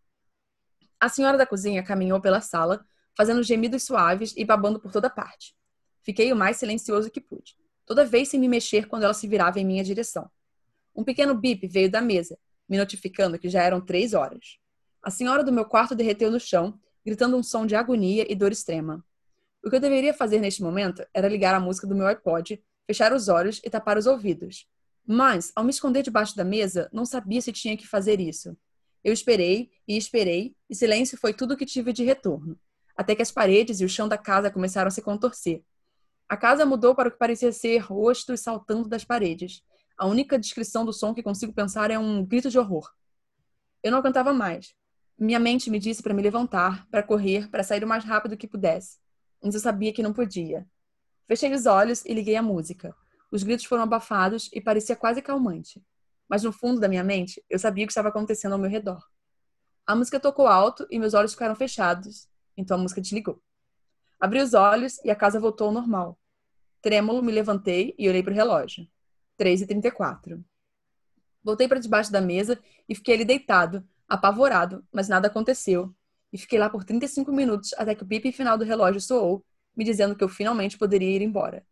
[1.01, 2.85] A senhora da cozinha caminhou pela sala,
[3.17, 5.57] fazendo gemidos suaves e babando por toda parte.
[6.03, 9.61] Fiquei o mais silencioso que pude, toda vez sem me mexer quando ela se virava
[9.61, 10.31] em minha direção.
[10.95, 12.39] Um pequeno bip veio da mesa,
[12.69, 14.59] me notificando que já eram três horas.
[15.03, 18.53] A senhora do meu quarto derreteu no chão, gritando um som de agonia e dor
[18.53, 19.05] extrema.
[19.65, 23.13] O que eu deveria fazer neste momento era ligar a música do meu iPod, fechar
[23.13, 24.67] os olhos e tapar os ouvidos,
[25.13, 28.57] mas, ao me esconder debaixo da mesa, não sabia se tinha que fazer isso.
[29.03, 32.59] Eu esperei e esperei, e silêncio foi tudo o que tive de retorno,
[32.97, 35.65] até que as paredes e o chão da casa começaram a se contorcer.
[36.31, 39.65] A casa mudou para o que parecia ser rostos saltando das paredes.
[39.99, 42.89] A única descrição do som que consigo pensar é um grito de horror.
[43.83, 44.73] Eu não aguentava mais.
[45.19, 48.47] Minha mente me disse para me levantar, para correr, para sair o mais rápido que
[48.47, 49.01] pudesse.
[49.43, 50.65] Mas eu sabia que não podia.
[51.27, 52.95] Fechei os olhos e liguei a música.
[53.33, 55.85] Os gritos foram abafados e parecia quase calmante.
[56.29, 59.05] Mas no fundo da minha mente, eu sabia o que estava acontecendo ao meu redor.
[59.85, 63.43] A música tocou alto e meus olhos ficaram fechados, então a música desligou.
[64.21, 66.20] Abri os olhos e a casa voltou ao normal.
[66.83, 68.87] Trêmulo, me levantei e olhei para o relógio.
[69.39, 70.43] 3h34.
[71.43, 72.59] Voltei para debaixo da mesa
[72.89, 75.95] e fiquei ali deitado, apavorado, mas nada aconteceu.
[76.33, 79.45] E fiquei lá por 35 minutos até que o pipe final do relógio soou,
[79.77, 81.67] me dizendo que eu finalmente poderia ir embora.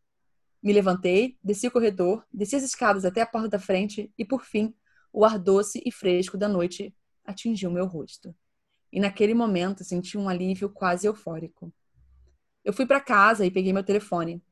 [0.63, 4.45] Me levantei, desci o corredor, desci as escadas até a porta da frente e, por
[4.45, 4.75] fim,
[5.13, 6.95] o ar doce e fresco da noite
[7.25, 8.35] atingiu meu rosto.
[8.93, 11.73] E naquele momento senti um alívio quase eufórico.
[12.65, 14.43] Eu fui para casa e peguei meu telefone.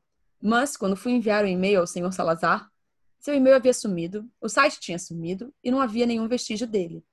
[0.41, 2.69] Mas, quando fui enviar o um e-mail ao senhor Salazar,
[3.19, 7.03] seu e-mail havia sumido, o site tinha sumido e não havia nenhum vestígio dele.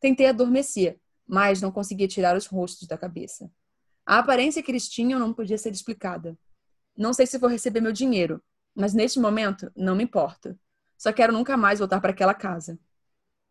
[0.00, 3.50] Tentei adormecer, mas não conseguia tirar os rostos da cabeça.
[4.04, 6.38] A aparência que eles tinham não podia ser explicada.
[6.96, 8.42] Não sei se vou receber meu dinheiro,
[8.74, 10.58] mas neste momento não me importa.
[10.96, 12.78] Só quero nunca mais voltar para aquela casa.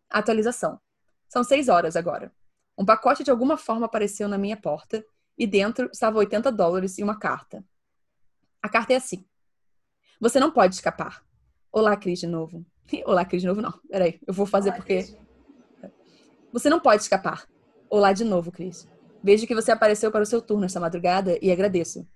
[0.09, 0.79] Atualização.
[1.27, 2.33] São seis horas agora.
[2.77, 5.05] Um pacote de alguma forma apareceu na minha porta
[5.37, 7.63] e dentro estava 80 dólares e uma carta.
[8.61, 9.25] A carta é assim:
[10.19, 11.23] Você não pode escapar.
[11.71, 12.63] Olá, Cris, de novo.
[13.05, 13.73] Olá, Cris, de novo, não.
[13.89, 15.03] Peraí, eu vou fazer Olá, porque.
[15.03, 15.17] Cris.
[16.53, 17.47] Você não pode escapar.
[17.89, 18.87] Olá de novo, Cris.
[19.23, 22.07] Vejo que você apareceu para o seu turno esta madrugada e agradeço.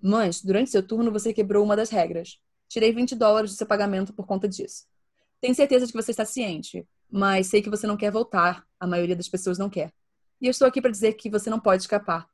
[0.00, 2.38] Mas, durante seu turno, você quebrou uma das regras.
[2.68, 4.84] Tirei 20 dólares do seu pagamento por conta disso.
[5.40, 8.66] Tenho certeza de que você está ciente, mas sei que você não quer voltar.
[8.78, 9.92] A maioria das pessoas não quer.
[10.40, 12.28] E eu estou aqui para dizer que você não pode escapar.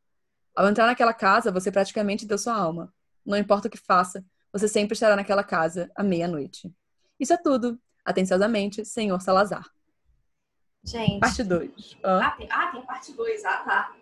[0.57, 2.93] Ao entrar naquela casa, você praticamente deu sua alma.
[3.25, 6.73] Não importa o que faça, você sempre estará naquela casa à meia-noite.
[7.19, 7.79] Isso é tudo.
[8.05, 9.69] Atenciosamente, Senhor Salazar.
[10.83, 11.21] Gente.
[11.21, 11.99] Parte 2.
[12.03, 13.45] Ah, tem, ah, tem parte 2.
[13.45, 13.97] Ah, tá.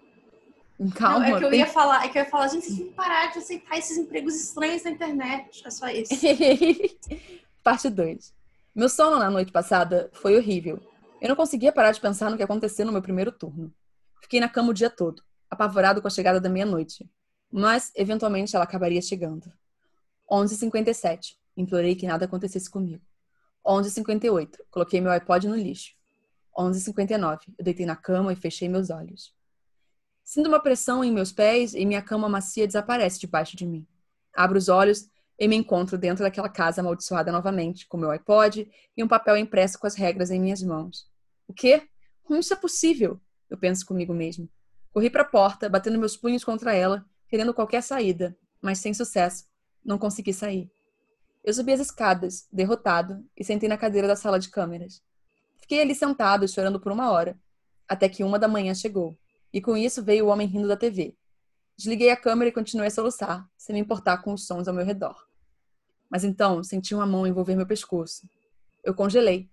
[0.94, 1.18] Calma.
[1.18, 1.58] Não, é que eu tem...
[1.58, 3.96] ia falar, é que eu ia falar, gente, vocês têm que parar de aceitar esses
[3.98, 5.62] empregos estranhos na internet.
[5.66, 6.14] É só isso.
[7.64, 8.32] parte 2.
[8.74, 10.80] Meu sono na noite passada foi horrível.
[11.20, 13.74] Eu não conseguia parar de pensar no que aconteceu no meu primeiro turno.
[14.22, 17.08] Fiquei na cama o dia todo, apavorado com a chegada da meia-noite.
[17.50, 19.52] Mas, eventualmente, ela acabaria chegando.
[20.30, 21.36] 11h57.
[21.56, 23.02] Implorei que nada acontecesse comigo.
[23.66, 24.56] 11h58.
[24.70, 25.94] Coloquei meu iPod no lixo.
[26.56, 27.40] 11h59.
[27.58, 29.34] Eu deitei na cama e fechei meus olhos.
[30.24, 33.86] Sinto uma pressão em meus pés e minha cama macia desaparece debaixo de mim.
[34.34, 39.02] Abro os olhos e me encontro dentro daquela casa amaldiçoada novamente, com meu iPod e
[39.02, 41.10] um papel impresso com as regras em minhas mãos.
[41.46, 41.88] O quê?
[42.24, 43.18] Como isso é possível?
[43.48, 44.48] Eu penso comigo mesmo.
[44.92, 49.46] Corri para a porta, batendo meus punhos contra ela, querendo qualquer saída, mas sem sucesso.
[49.84, 50.70] Não consegui sair.
[51.44, 55.02] Eu subi as escadas, derrotado, e sentei na cadeira da sala de câmeras.
[55.56, 57.38] Fiquei ali sentado, chorando por uma hora,
[57.88, 59.18] até que uma da manhã chegou,
[59.52, 61.16] e com isso veio o homem rindo da TV.
[61.76, 64.84] Desliguei a câmera e continuei a soluçar, sem me importar com os sons ao meu
[64.84, 65.26] redor.
[66.10, 68.28] Mas então senti uma mão envolver meu pescoço.
[68.82, 69.50] Eu congelei,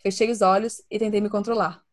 [0.00, 1.84] fechei os olhos e tentei me controlar.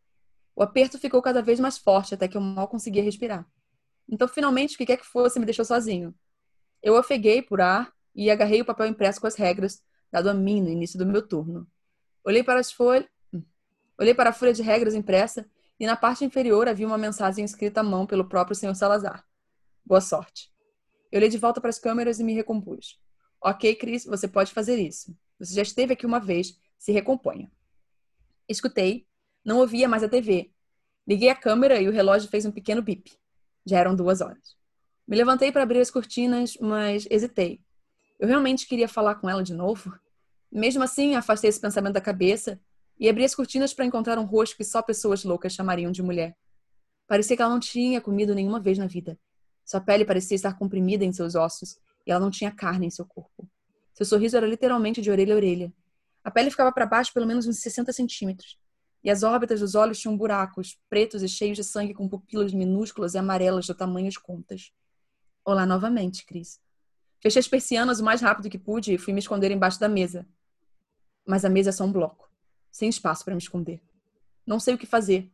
[0.56, 3.46] O aperto ficou cada vez mais forte até que eu mal conseguia respirar.
[4.10, 6.14] Então, finalmente, o que quer que fosse me deixou sozinho.
[6.82, 9.82] Eu ofeguei por ar e agarrei o papel impresso com as regras,
[10.12, 11.68] dado a mim no início do meu turno.
[12.24, 13.08] Olhei para as folhas.
[13.34, 13.44] Hum.
[14.00, 15.50] Olhei para a folha de regras impressa
[15.80, 18.76] e na parte inferior havia uma mensagem escrita à mão pelo próprio Sr.
[18.76, 19.26] Salazar.
[19.86, 20.52] Boa sorte.
[21.12, 23.00] Eu olhei de volta para as câmeras e me recompus.
[23.42, 25.16] Ok, Cris, você pode fazer isso.
[25.40, 27.52] Você já esteve aqui uma vez, se recomponha.
[28.48, 29.06] Escutei,
[29.44, 30.52] não ouvia mais a TV.
[31.08, 33.12] Liguei a câmera e o relógio fez um pequeno bip.
[33.66, 34.56] Já eram duas horas.
[35.08, 37.62] Me levantei para abrir as cortinas, mas hesitei.
[38.20, 39.94] Eu realmente queria falar com ela de novo?
[40.52, 42.60] Mesmo assim, afastei esse pensamento da cabeça
[43.00, 46.38] e abri as cortinas para encontrar um rosto que só pessoas loucas chamariam de mulher.
[47.08, 49.20] Parecia que ela não tinha comido nenhuma vez na vida.
[49.66, 53.06] Sua pele parecia estar comprimida em seus ossos e ela não tinha carne em seu
[53.06, 53.50] corpo.
[53.94, 55.74] Seu sorriso era literalmente de orelha a orelha.
[56.24, 58.58] A pele ficava para baixo pelo menos uns 60 centímetros,
[59.04, 63.14] e as órbitas dos olhos tinham buracos, pretos e cheios de sangue com pupilas minúsculas
[63.14, 64.72] e amarelas de contas.
[65.44, 66.62] Olá novamente, Cris.
[67.20, 70.26] Fechei as persianas o mais rápido que pude e fui me esconder embaixo da mesa.
[71.26, 72.30] Mas a mesa é só um bloco,
[72.72, 73.82] sem espaço para me esconder.
[74.46, 75.30] Não sei o que fazer.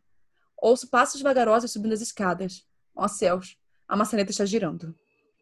[0.58, 2.68] Ouço passos vagarosos subindo as escadas.
[2.96, 3.58] Ó oh, céus,
[3.88, 4.96] a maçaneta está girando.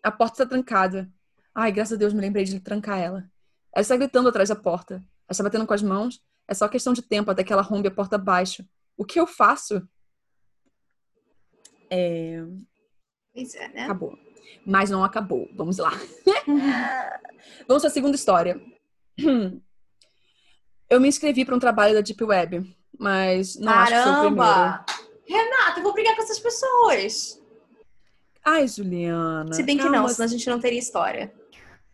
[0.04, 1.10] A porta está trancada.
[1.56, 3.30] Ai, graças a Deus me lembrei de trancar ela.
[3.74, 4.96] Ela está gritando atrás da porta.
[4.96, 6.22] Ela está batendo com as mãos.
[6.48, 8.66] É só questão de tempo até que ela rompe a porta abaixo.
[8.96, 9.88] O que eu faço?
[11.90, 12.44] É...
[13.34, 13.84] Pois é, né?
[13.84, 14.18] Acabou.
[14.66, 15.50] Mas não acabou.
[15.56, 15.92] Vamos lá.
[17.68, 18.62] Vamos para a segunda história.
[20.90, 23.84] Eu me inscrevi para um trabalho da Deep Web, mas não Caramba!
[23.84, 24.86] acho que foi o primeiro.
[25.28, 27.44] Renata, eu vou brigar com essas pessoas.
[28.44, 29.52] Ai, Juliana.
[29.52, 31.34] Se bem que calma, não, senão a gente não teria história.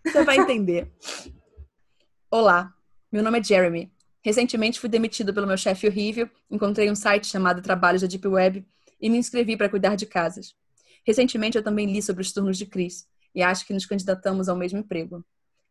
[0.05, 0.91] Você vai entender.
[2.29, 2.71] Olá,
[3.11, 3.92] meu nome é Jeremy.
[4.23, 8.65] Recentemente fui demitido pelo meu chefe horrível, encontrei um site chamado Trabalhos da Deep Web
[9.01, 10.55] e me inscrevi para cuidar de casas.
[11.05, 13.05] Recentemente eu também li sobre os turnos de Cris
[13.35, 15.25] e acho que nos candidatamos ao mesmo emprego.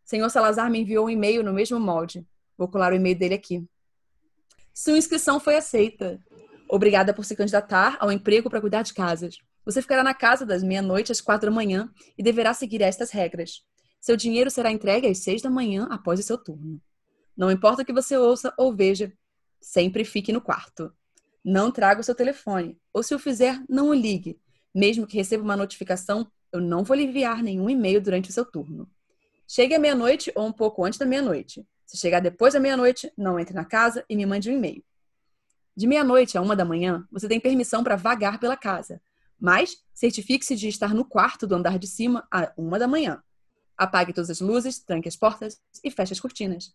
[0.05, 2.27] Senhor Salazar me enviou um e-mail no mesmo molde.
[2.59, 3.65] Vou colar o e-mail dele aqui.
[4.75, 6.21] Sua inscrição foi aceita.
[6.69, 9.39] Obrigada por se candidatar ao emprego para cuidar de casas.
[9.65, 13.63] Você ficará na casa das meia-noite às quatro da manhã e deverá seguir estas regras.
[14.01, 16.81] Seu dinheiro será entregue às seis da manhã após o seu turno.
[17.37, 19.13] Não importa o que você ouça ou veja,
[19.61, 20.93] sempre fique no quarto.
[21.45, 24.39] Não traga o seu telefone, ou se o fizer, não o ligue,
[24.75, 28.45] mesmo que receba uma notificação Eu não vou lhe enviar nenhum e-mail durante o seu
[28.45, 28.87] turno.
[29.49, 31.67] Chegue à meia-noite ou um pouco antes da meia-noite.
[31.87, 34.85] Se chegar depois da meia-noite, não entre na casa e me mande um e-mail.
[35.75, 39.01] De meia-noite a uma da manhã, você tem permissão para vagar pela casa,
[39.41, 43.23] mas certifique-se de estar no quarto do andar de cima a uma da manhã.
[43.77, 46.75] Apague todas as luzes, tranque as portas e feche as cortinas.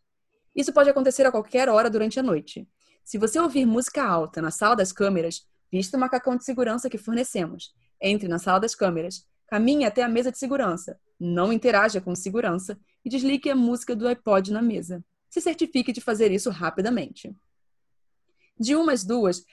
[0.57, 2.67] Isso pode acontecer a qualquer hora durante a noite.
[3.03, 6.97] Se você ouvir música alta na sala das câmeras, vista o macacão de segurança que
[6.97, 7.75] fornecemos.
[8.01, 12.77] Entre na sala das câmeras, caminhe até a mesa de segurança, não interaja com segurança
[13.05, 15.05] e desligue a música do iPod na mesa.
[15.29, 17.35] Se certifique de fazer isso rapidamente.
[18.59, 19.45] De umas duas,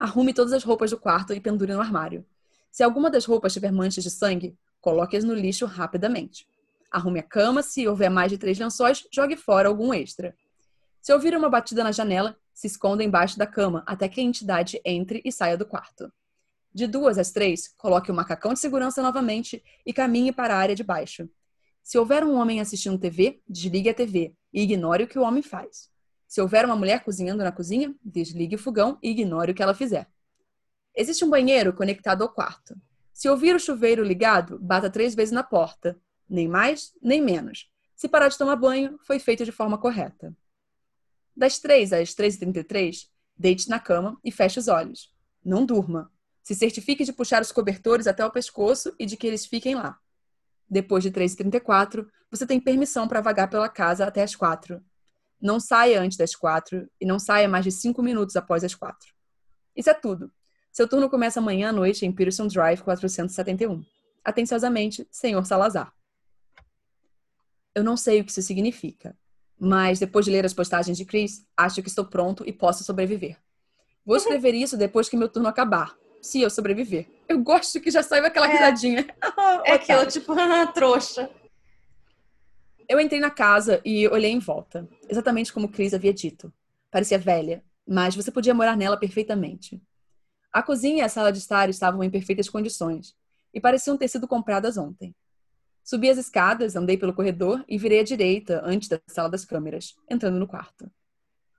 [0.00, 2.24] arrume todas as roupas do quarto e pendure no armário.
[2.70, 6.48] Se alguma das roupas tiver manchas de sangue, coloque-as no lixo rapidamente.
[6.90, 10.34] Arrume a cama, se houver mais de três lençóis, jogue fora algum extra.
[11.00, 14.80] Se ouvir uma batida na janela, se esconda embaixo da cama até que a entidade
[14.84, 16.12] entre e saia do quarto.
[16.72, 20.74] De duas às três, coloque o macacão de segurança novamente e caminhe para a área
[20.74, 21.28] de baixo.
[21.82, 25.42] Se houver um homem assistindo TV, desligue a TV e ignore o que o homem
[25.42, 25.90] faz.
[26.26, 29.74] Se houver uma mulher cozinhando na cozinha, desligue o fogão e ignore o que ela
[29.74, 30.06] fizer.
[30.94, 32.76] Existe um banheiro conectado ao quarto.
[33.12, 35.98] Se ouvir o chuveiro ligado, bata três vezes na porta.
[36.28, 37.70] Nem mais, nem menos.
[37.96, 40.36] Se parar de tomar banho, foi feito de forma correta.
[41.36, 45.12] Das três às 3h33, deite na cama e feche os olhos.
[45.44, 46.12] Não durma.
[46.42, 49.98] Se certifique de puxar os cobertores até o pescoço e de que eles fiquem lá.
[50.68, 54.82] Depois de 3h34, você tem permissão para vagar pela casa até as 4
[55.40, 59.14] Não saia antes das 4 e não saia mais de 5 minutos após as 4
[59.74, 60.30] Isso é tudo.
[60.72, 63.82] Seu turno começa amanhã à noite em Pearson Drive 471.
[64.22, 65.92] Atenciosamente, Senhor Salazar.
[67.74, 69.16] Eu não sei o que isso significa,
[69.58, 73.38] mas depois de ler as postagens de Chris, acho que estou pronto e posso sobreviver.
[74.04, 77.06] Vou escrever isso depois que meu turno acabar, se eu sobreviver.
[77.28, 78.52] Eu gosto que já saiba aquela é.
[78.52, 79.06] risadinha.
[79.64, 80.34] é aquilo, tipo,
[80.72, 81.30] trouxa.
[82.88, 86.52] Eu entrei na casa e olhei em volta, exatamente como Chris havia dito.
[86.90, 89.82] Parecia velha, mas você podia morar nela perfeitamente.
[90.50, 93.14] A cozinha e a sala de estar estavam em perfeitas condições
[93.52, 95.14] e pareciam ter sido compradas ontem.
[95.88, 99.96] Subi as escadas, andei pelo corredor e virei à direita antes da sala das câmeras,
[100.06, 100.92] entrando no quarto.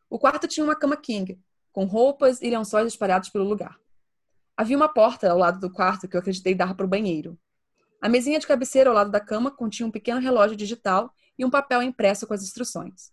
[0.08, 3.80] O quarto tinha uma cama king, com roupas e lençóis espalhados pelo lugar.
[4.56, 7.40] Havia uma porta ao lado do quarto que eu acreditei dar para o banheiro.
[8.00, 11.50] A mesinha de cabeceira ao lado da cama continha um pequeno relógio digital e um
[11.50, 13.12] papel impresso com as instruções.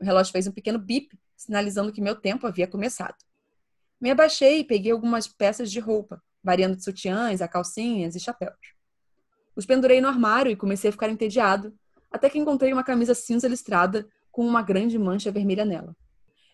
[0.00, 3.18] O relógio fez um pequeno bip, sinalizando que meu tempo havia começado.
[4.00, 8.81] Me abaixei e peguei algumas peças de roupa, variando de sutiãs a calcinhas e chapéus.
[9.54, 11.74] Os pendurei no armário e comecei a ficar entediado,
[12.10, 15.96] até que encontrei uma camisa cinza listrada com uma grande mancha vermelha nela.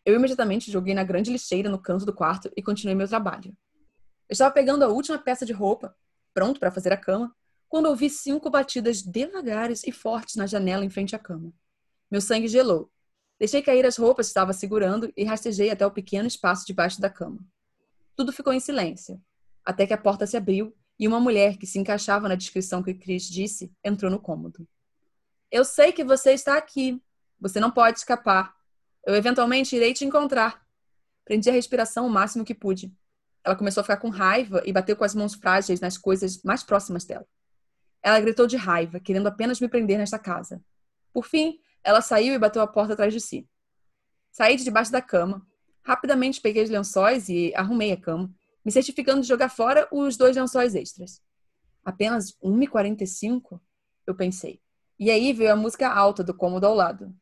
[0.05, 3.57] Eu imediatamente joguei na grande lixeira no canto do quarto e continuei meu trabalho.
[4.29, 5.95] Eu estava pegando a última peça de roupa,
[6.35, 7.35] pronto para fazer a cama,
[7.69, 11.53] quando ouvi cinco batidas devagares e fortes na janela em frente à cama.
[12.11, 12.91] Meu sangue gelou
[13.39, 17.09] Deixei cair as roupas que estava segurando e rastejei até o pequeno espaço debaixo da
[17.09, 17.39] cama.
[18.17, 19.23] Tudo ficou em silêncio,
[19.65, 22.95] até que a porta se abriu e uma mulher que se encaixava na descrição que
[22.95, 24.67] Chris disse entrou no cômodo.
[25.51, 27.01] Eu sei que você está aqui.
[27.41, 28.55] Você não pode escapar.
[29.07, 30.61] Eu eventualmente irei te encontrar.
[31.25, 32.93] Prendi a respiração o máximo que pude.
[33.45, 36.63] Ela começou a ficar com raiva e bateu com as mãos frágeis nas coisas mais
[36.63, 37.27] próximas dela.
[38.03, 40.63] Ela gritou de raiva, querendo apenas me prender nesta casa.
[41.13, 43.49] Por fim, ela saiu e bateu a porta atrás de si.
[44.31, 45.47] Saí de debaixo da cama.
[45.83, 48.31] Rapidamente peguei os lençóis e arrumei a cama,
[48.69, 51.23] me certificando de jogar fora os dois lençóis extras.
[51.83, 53.59] Apenas 1h45?
[54.07, 54.61] Eu pensei.
[54.99, 57.17] E aí veio a música alta do cômodo ao lado.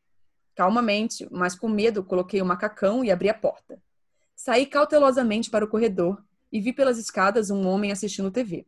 [0.56, 3.80] Calmamente, mas com medo, coloquei o macacão e abri a porta.
[4.34, 6.20] Saí cautelosamente para o corredor
[6.50, 8.66] e vi pelas escadas um homem assistindo TV.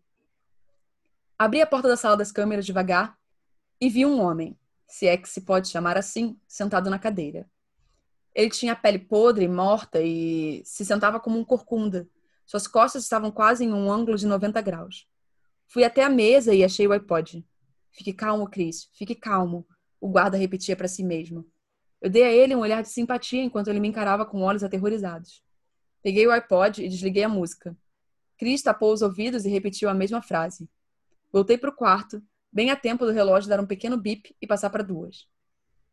[1.37, 3.19] Abri a porta da sala das câmeras devagar
[3.81, 4.57] e vi um homem,
[4.87, 7.51] se é que se pode chamar assim, sentado na cadeira.
[8.33, 12.09] Ele tinha a pele podre, morta e se sentava como um corcunda.
[12.49, 15.07] Suas costas estavam quase em um ângulo de 90 graus.
[15.67, 17.47] Fui até a mesa e achei o iPod.
[17.91, 18.89] Fique calmo, Chris.
[18.95, 19.69] Fique calmo.
[20.01, 21.47] O guarda repetia para si mesmo.
[22.01, 25.45] Eu dei a ele um olhar de simpatia enquanto ele me encarava com olhos aterrorizados.
[26.03, 27.77] Peguei o iPod e desliguei a música.
[28.39, 30.71] Chris tapou os ouvidos e repetiu a mesma frase.
[31.31, 34.71] Voltei para o quarto, bem a tempo do relógio dar um pequeno bip e passar
[34.71, 35.29] para duas.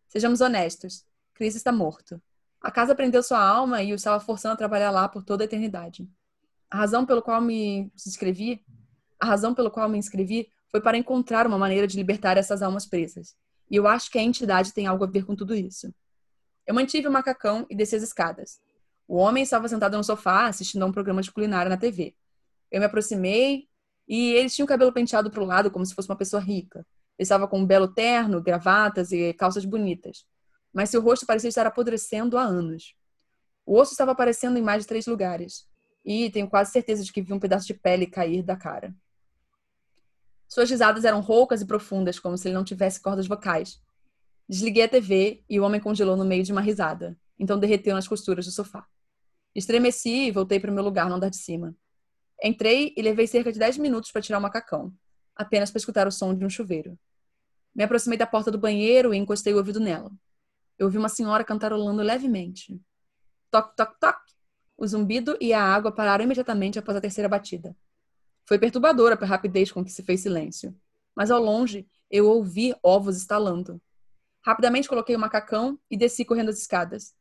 [0.08, 2.22] Sejamos honestos, Chris está morto.
[2.62, 5.46] A casa prendeu sua alma e o estava forçando a trabalhar lá por toda a
[5.46, 6.08] eternidade.
[6.70, 8.66] A razão pelo qual me inscrevi,
[9.20, 12.86] a razão pelo qual me inscrevi foi para encontrar uma maneira de libertar essas almas
[12.86, 13.36] presas.
[13.70, 15.94] E eu acho que a entidade tem algo a ver com tudo isso.
[16.68, 18.60] Eu mantive o macacão e desci as escadas.
[19.08, 22.16] O homem estava sentado no sofá assistindo a um programa de culinária na TV.
[22.72, 23.68] Eu me aproximei
[24.08, 26.80] E ele tinha o cabelo penteado para o lado, como se fosse uma pessoa rica.
[27.18, 30.26] Ele estava com um belo terno, gravatas e calças bonitas.
[30.74, 32.94] Mas seu rosto parecia estar apodrecendo há anos.
[33.66, 35.68] O osso estava aparecendo em mais de três lugares.
[36.06, 38.96] E tenho quase certeza de que vi um pedaço de pele cair da cara.
[40.48, 43.82] Suas risadas eram roucas e profundas, como se ele não tivesse cordas vocais.
[44.48, 47.18] Desliguei a TV e o homem congelou no meio de uma risada.
[47.38, 48.86] Então derreteu nas costuras do sofá.
[49.56, 51.76] Estremeci e voltei para o meu lugar no andar de cima.
[52.44, 54.94] Entrei e levei cerca de 10 minutos para tirar o macacão,
[55.36, 56.98] apenas para escutar o som de um chuveiro.
[57.74, 60.12] Me aproximei da porta do banheiro e encostei o ouvido nela.
[60.78, 62.80] Eu ouvi uma senhora cantarolando levemente.
[63.50, 64.18] Toc, toc, toc.
[64.78, 67.76] O zumbido e a água pararam imediatamente após a terceira batida.
[68.46, 70.76] Foi perturbadora a rapidez com que se fez silêncio.
[71.16, 73.82] Mas ao longe, eu ouvi ovos estalando.
[74.42, 77.16] Rapidamente coloquei o macacão e desci correndo as escadas.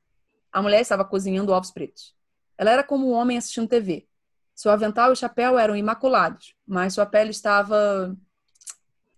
[0.52, 2.14] A mulher estava cozinhando ovos pretos.
[2.58, 4.06] Ela era como um homem assistindo TV.
[4.54, 8.16] Seu avental e chapéu eram imaculados, mas sua pele estava,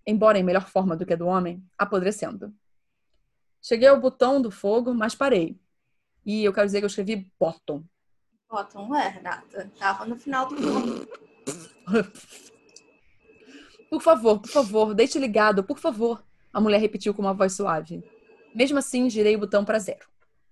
[0.07, 2.55] embora em melhor forma do que a do homem, apodrecendo.
[3.61, 5.59] Cheguei ao botão do fogo, mas parei.
[6.25, 7.85] E eu quero dizer que eu escrevi bottom.
[8.49, 9.71] Bottom, é, Renata.
[9.79, 11.09] Tava no final do nome.
[13.91, 16.25] por favor, por favor, deixe ligado, por favor.
[16.53, 18.03] A mulher repetiu com uma voz suave.
[18.55, 20.07] Mesmo assim, girei o botão para zero.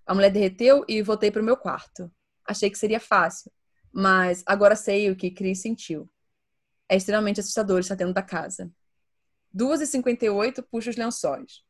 [0.05, 2.11] A mulher derreteu e voltei para o meu quarto.
[2.47, 3.51] Achei que seria fácil,
[3.93, 6.11] mas agora sei o que Chris sentiu.
[6.89, 8.71] É extremamente assustador estar dentro da casa.
[9.57, 11.63] 2h58, puxo os lençóis.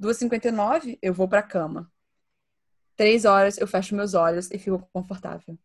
[0.00, 1.90] 2h59, eu vou para a cama.
[2.96, 5.58] Três horas, eu fecho meus olhos e fico confortável.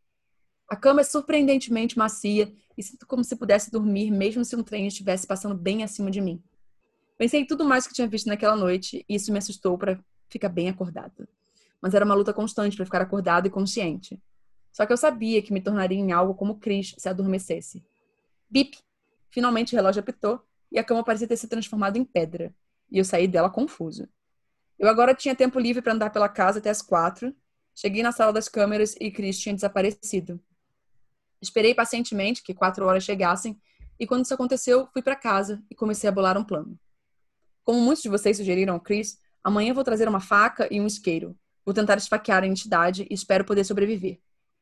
[0.68, 4.88] A cama é surpreendentemente macia e sinto como se pudesse dormir mesmo se um trem
[4.88, 6.42] estivesse passando bem acima de mim.
[7.18, 10.50] Pensei em tudo mais que tinha visto naquela noite e isso me assustou para ficar
[10.50, 11.30] bem acordada.
[11.82, 14.20] Mas era uma luta constante para ficar acordada e consciente.
[14.72, 17.84] Só que eu sabia que me tornaria em algo como Chris se adormecesse.
[18.50, 18.78] Bip!
[19.30, 20.42] Finalmente o relógio apitou
[20.72, 22.54] e a cama parecia ter se transformado em pedra.
[22.92, 24.08] E eu saí dela confuso.
[24.78, 27.34] Eu agora tinha tempo livre para andar pela casa até as quatro.
[27.74, 30.40] Cheguei na sala das câmeras e Chris tinha desaparecido.
[31.42, 33.60] Esperei pacientemente que quatro horas chegassem
[34.00, 36.78] e quando isso aconteceu, fui para casa e comecei a bolar um plano.
[37.64, 41.38] Como muitos de vocês sugeriram ao Chris, amanhã vou trazer uma faca e um isqueiro.
[41.66, 44.20] Vou tentar esfaquear a entidade e espero poder sobreviver.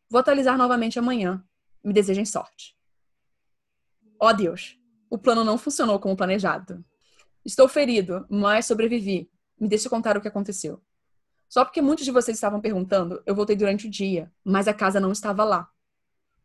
[0.10, 1.44] Vou atualizar novamente amanhã.
[1.84, 2.78] Me desejem sorte.
[4.20, 6.84] Ó oh Deus, o plano não funcionou como planejado.
[7.44, 9.30] Estou ferido, mas sobrevivi.
[9.60, 10.82] Me deixe contar o que aconteceu.
[11.50, 15.00] Só porque muitos de vocês estavam perguntando, eu voltei durante o dia, mas a casa
[15.00, 15.70] não estava lá.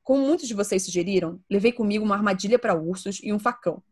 [0.09, 3.83] Como muitos de vocês sugeriram, levei comigo uma armadilha para ursos e um facão.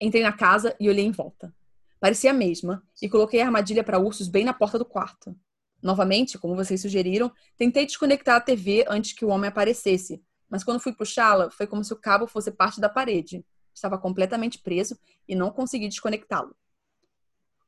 [0.00, 1.54] Entrei na casa e olhei em volta.
[2.00, 5.32] Parecia a mesma e coloquei a armadilha para ursos bem na porta do quarto.
[5.80, 10.20] Novamente, como vocês sugeriram, tentei desconectar a TV antes que o homem aparecesse,
[10.50, 13.46] mas quando fui puxá-la, foi como se o cabo fosse parte da parede.
[13.72, 14.98] Estava completamente preso
[15.28, 16.52] e não consegui desconectá-lo.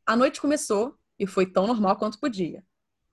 [0.04, 2.64] A noite começou e foi tão normal quanto podia.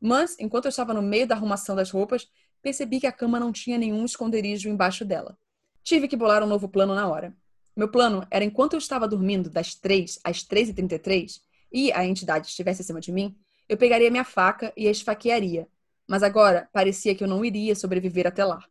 [0.02, 2.28] Mas, enquanto eu estava no meio da arrumação das roupas,
[2.64, 5.38] percebi que a cama não tinha nenhum esconderijo embaixo dela.
[5.84, 7.36] Tive que bolar um novo plano na hora.
[7.76, 11.42] Meu plano era, enquanto eu estava dormindo das 3 às 3h33
[11.72, 13.36] e a entidade estivesse acima de mim,
[13.68, 15.68] eu pegaria minha faca e a esfaquearia.
[16.08, 18.64] Mas agora parecia que eu não iria sobreviver até lá.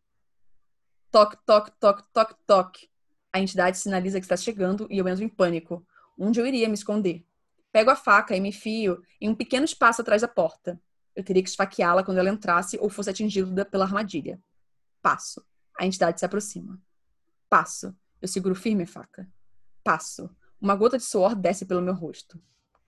[1.11, 2.89] Toque, toque, toque, toque, toque.
[3.31, 5.85] A entidade sinaliza que está chegando e eu entro em pânico.
[6.17, 7.23] Onde eu iria me esconder?
[7.71, 10.79] Pego a faca e me fio em um pequeno espaço atrás da porta.
[11.15, 14.41] Eu teria que esfaqueá-la quando ela entrasse ou fosse atingida pela armadilha.
[15.01, 15.45] Passo.
[15.79, 16.79] A entidade se aproxima.
[17.49, 17.95] Passo.
[18.21, 19.29] Eu seguro firme a faca.
[19.83, 20.29] Passo.
[20.59, 22.41] Uma gota de suor desce pelo meu rosto.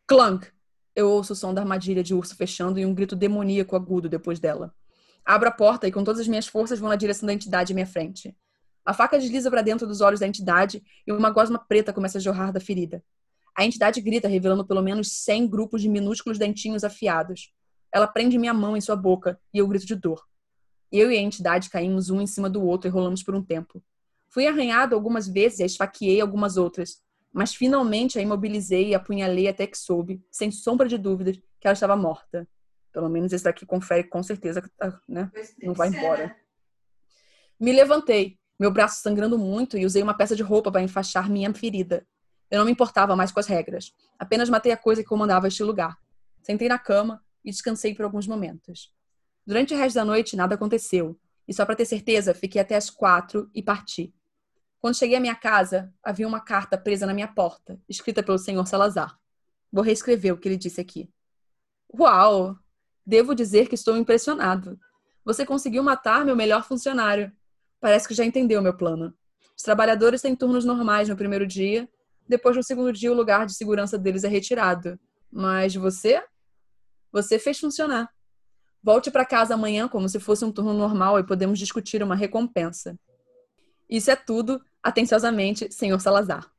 [0.07, 0.47] Clunk!
[0.95, 4.39] Eu ouço o som da armadilha de urso fechando e um grito demoníaco agudo depois
[4.39, 4.73] dela.
[5.25, 7.75] Abro a porta e com todas as minhas forças vou na direção da entidade à
[7.75, 8.35] minha frente.
[8.85, 12.21] A faca desliza para dentro dos olhos da entidade e uma gosma preta começa a
[12.21, 13.03] jorrar da ferida.
[13.57, 17.51] A entidade grita, revelando pelo menos 100 grupos de minúsculos dentinhos afiados.
[17.95, 20.21] Ela prende minha mão em sua boca e eu grito de dor.
[20.91, 23.81] Eu e a entidade caímos um em cima do outro e rolamos por um tempo.
[24.27, 29.47] Fui arranhado algumas vezes e a esfaqueei algumas outras, mas finalmente a imobilizei e apunhalei
[29.47, 32.45] até que soube, sem sombra de dúvidas, que ela estava morta.
[32.91, 35.31] Pelo menos esse daqui confere com certeza que tá, né?
[35.63, 36.35] não vai embora.
[37.57, 41.53] Me levantei, meu braço sangrando muito, e usei uma peça de roupa para enfaixar minha
[41.53, 42.05] ferida.
[42.51, 43.93] Eu não me importava mais com as regras.
[44.19, 45.97] Apenas matei a coisa que comandava este lugar.
[46.43, 48.91] Sentei na cama e descansei por alguns momentos.
[49.45, 51.17] Durante o resto da noite, nada aconteceu.
[51.47, 54.13] E só para ter certeza, fiquei até as quatro e parti.
[54.79, 58.65] Quando cheguei à minha casa, havia uma carta presa na minha porta, escrita pelo senhor
[58.67, 59.17] Salazar.
[59.71, 61.09] Vou reescrever o que ele disse aqui.
[61.93, 62.57] Uau!
[63.05, 64.79] Devo dizer que estou impressionado.
[65.23, 67.31] Você conseguiu matar meu melhor funcionário.
[67.79, 69.13] Parece que já entendeu meu plano.
[69.55, 71.87] Os trabalhadores têm turnos normais no primeiro dia,
[72.27, 74.99] depois no segundo dia o lugar de segurança deles é retirado.
[75.31, 76.23] Mas você?
[77.15, 78.13] Você fez funcionar.
[78.83, 82.99] Volte para casa amanhã como se fosse um turno normal e podemos discutir uma recompensa.
[83.89, 86.51] Isso é tudo, atenciosamente, senhor Salazar.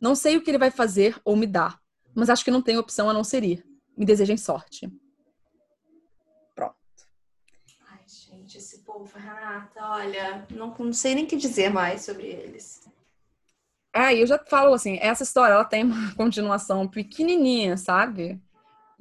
[0.00, 1.82] Não sei o que ele vai fazer ou me dar,
[2.14, 3.66] mas acho que não tem opção a não ser ir.
[3.96, 4.88] Me desejem sorte.
[6.54, 6.76] Pronto.
[7.90, 12.28] Ai, gente, esse povo, Renata, olha, não, não sei nem o que dizer mais sobre
[12.28, 12.88] eles.
[13.92, 18.40] É, eu já falo assim, essa história ela tem uma continuação pequenininha, sabe?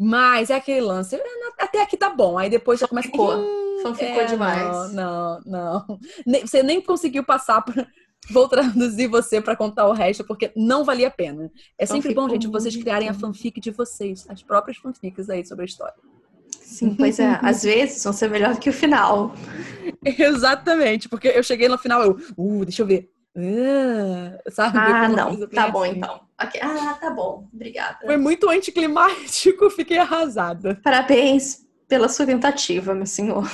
[0.04, 1.22] Mas é aquele lance, é,
[1.60, 2.36] até aqui tá bom.
[2.36, 3.08] Aí depois já começa.
[3.08, 3.36] Ficou.
[3.36, 4.91] Hum, ficou é, demais.
[4.93, 5.99] Não, não, não.
[6.41, 7.76] Você nem conseguiu passar por.
[8.32, 11.52] Vou traduzir você para contar o resto, porque não valia a pena.
[11.78, 15.64] É sempre bom, gente, vocês criarem a fanfic de vocês, as próprias fanfics aí sobre
[15.64, 15.95] a história.
[16.62, 17.38] Sim, pois é.
[17.41, 19.34] Às vezes vão ser melhor que o final.
[20.06, 23.12] Exatamente, porque eu cheguei no final, eu, uh, deixa eu ver.
[23.36, 24.78] Uh, sabe?
[24.78, 25.48] Ah, não.
[25.48, 25.98] Tá bom, assim.
[25.98, 26.22] então.
[26.44, 26.60] Okay.
[26.62, 27.48] Ah, tá bom.
[27.54, 28.00] Obrigada.
[28.06, 30.80] Foi muito anticlimático, fiquei arrasada.
[30.84, 33.50] Parabéns pela sua tentativa, meu senhor.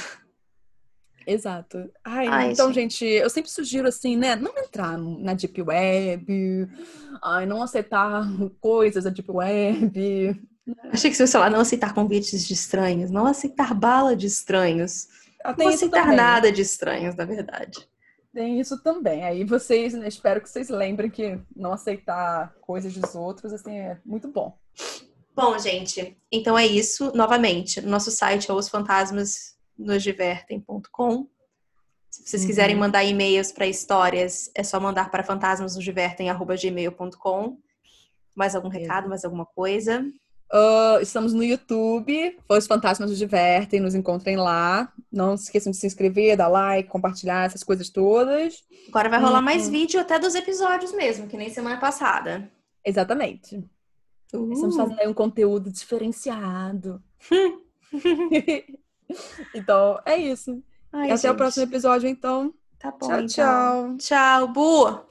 [1.28, 1.90] Exato.
[2.06, 3.00] Ai, Ai, então, gente.
[3.00, 4.36] gente, eu sempre sugiro assim, né?
[4.36, 6.70] Não entrar na Deep Web,
[7.22, 8.26] ai, não aceitar
[8.62, 10.42] coisas da Deep Web.
[10.92, 15.08] Achei que você ia falar, não aceitar convites de estranhos, não aceitar bala de estranhos.
[15.44, 16.18] Ah, não aceitar também.
[16.18, 17.88] nada de estranhos, na verdade.
[18.38, 19.24] Tem isso também.
[19.24, 24.00] Aí vocês, né, espero que vocês lembrem que não aceitar coisas dos outros, assim, é
[24.06, 24.56] muito bom.
[25.36, 27.12] Bom, gente, então é isso.
[27.16, 31.28] Novamente, nosso site é osfantasmasnosdivertem.com.
[32.12, 32.48] Se vocês uhum.
[32.48, 37.58] quiserem mandar e-mails para histórias, é só mandar para fantasmasnosdivertem.gmail.com.
[38.36, 40.06] Mais algum recado, mais alguma coisa?
[40.52, 44.92] Uh, estamos no YouTube, Os Fantasmas nos Divertem, nos encontrem lá.
[45.12, 48.64] Não se esqueçam de se inscrever, dar like, compartilhar essas coisas todas.
[48.88, 49.46] Agora vai rolar uhum.
[49.46, 52.50] mais vídeo até dos episódios mesmo, que nem semana passada.
[52.84, 53.58] Exatamente.
[54.34, 54.54] Uh.
[54.54, 57.04] Estamos fazendo aí um conteúdo diferenciado.
[59.54, 60.64] então, é isso.
[60.92, 61.32] Ai, até gente.
[61.32, 62.54] o próximo episódio, então.
[62.80, 63.28] Tá bom, tchau, então.
[63.28, 63.98] tchau.
[63.98, 65.07] Tchau, Bu!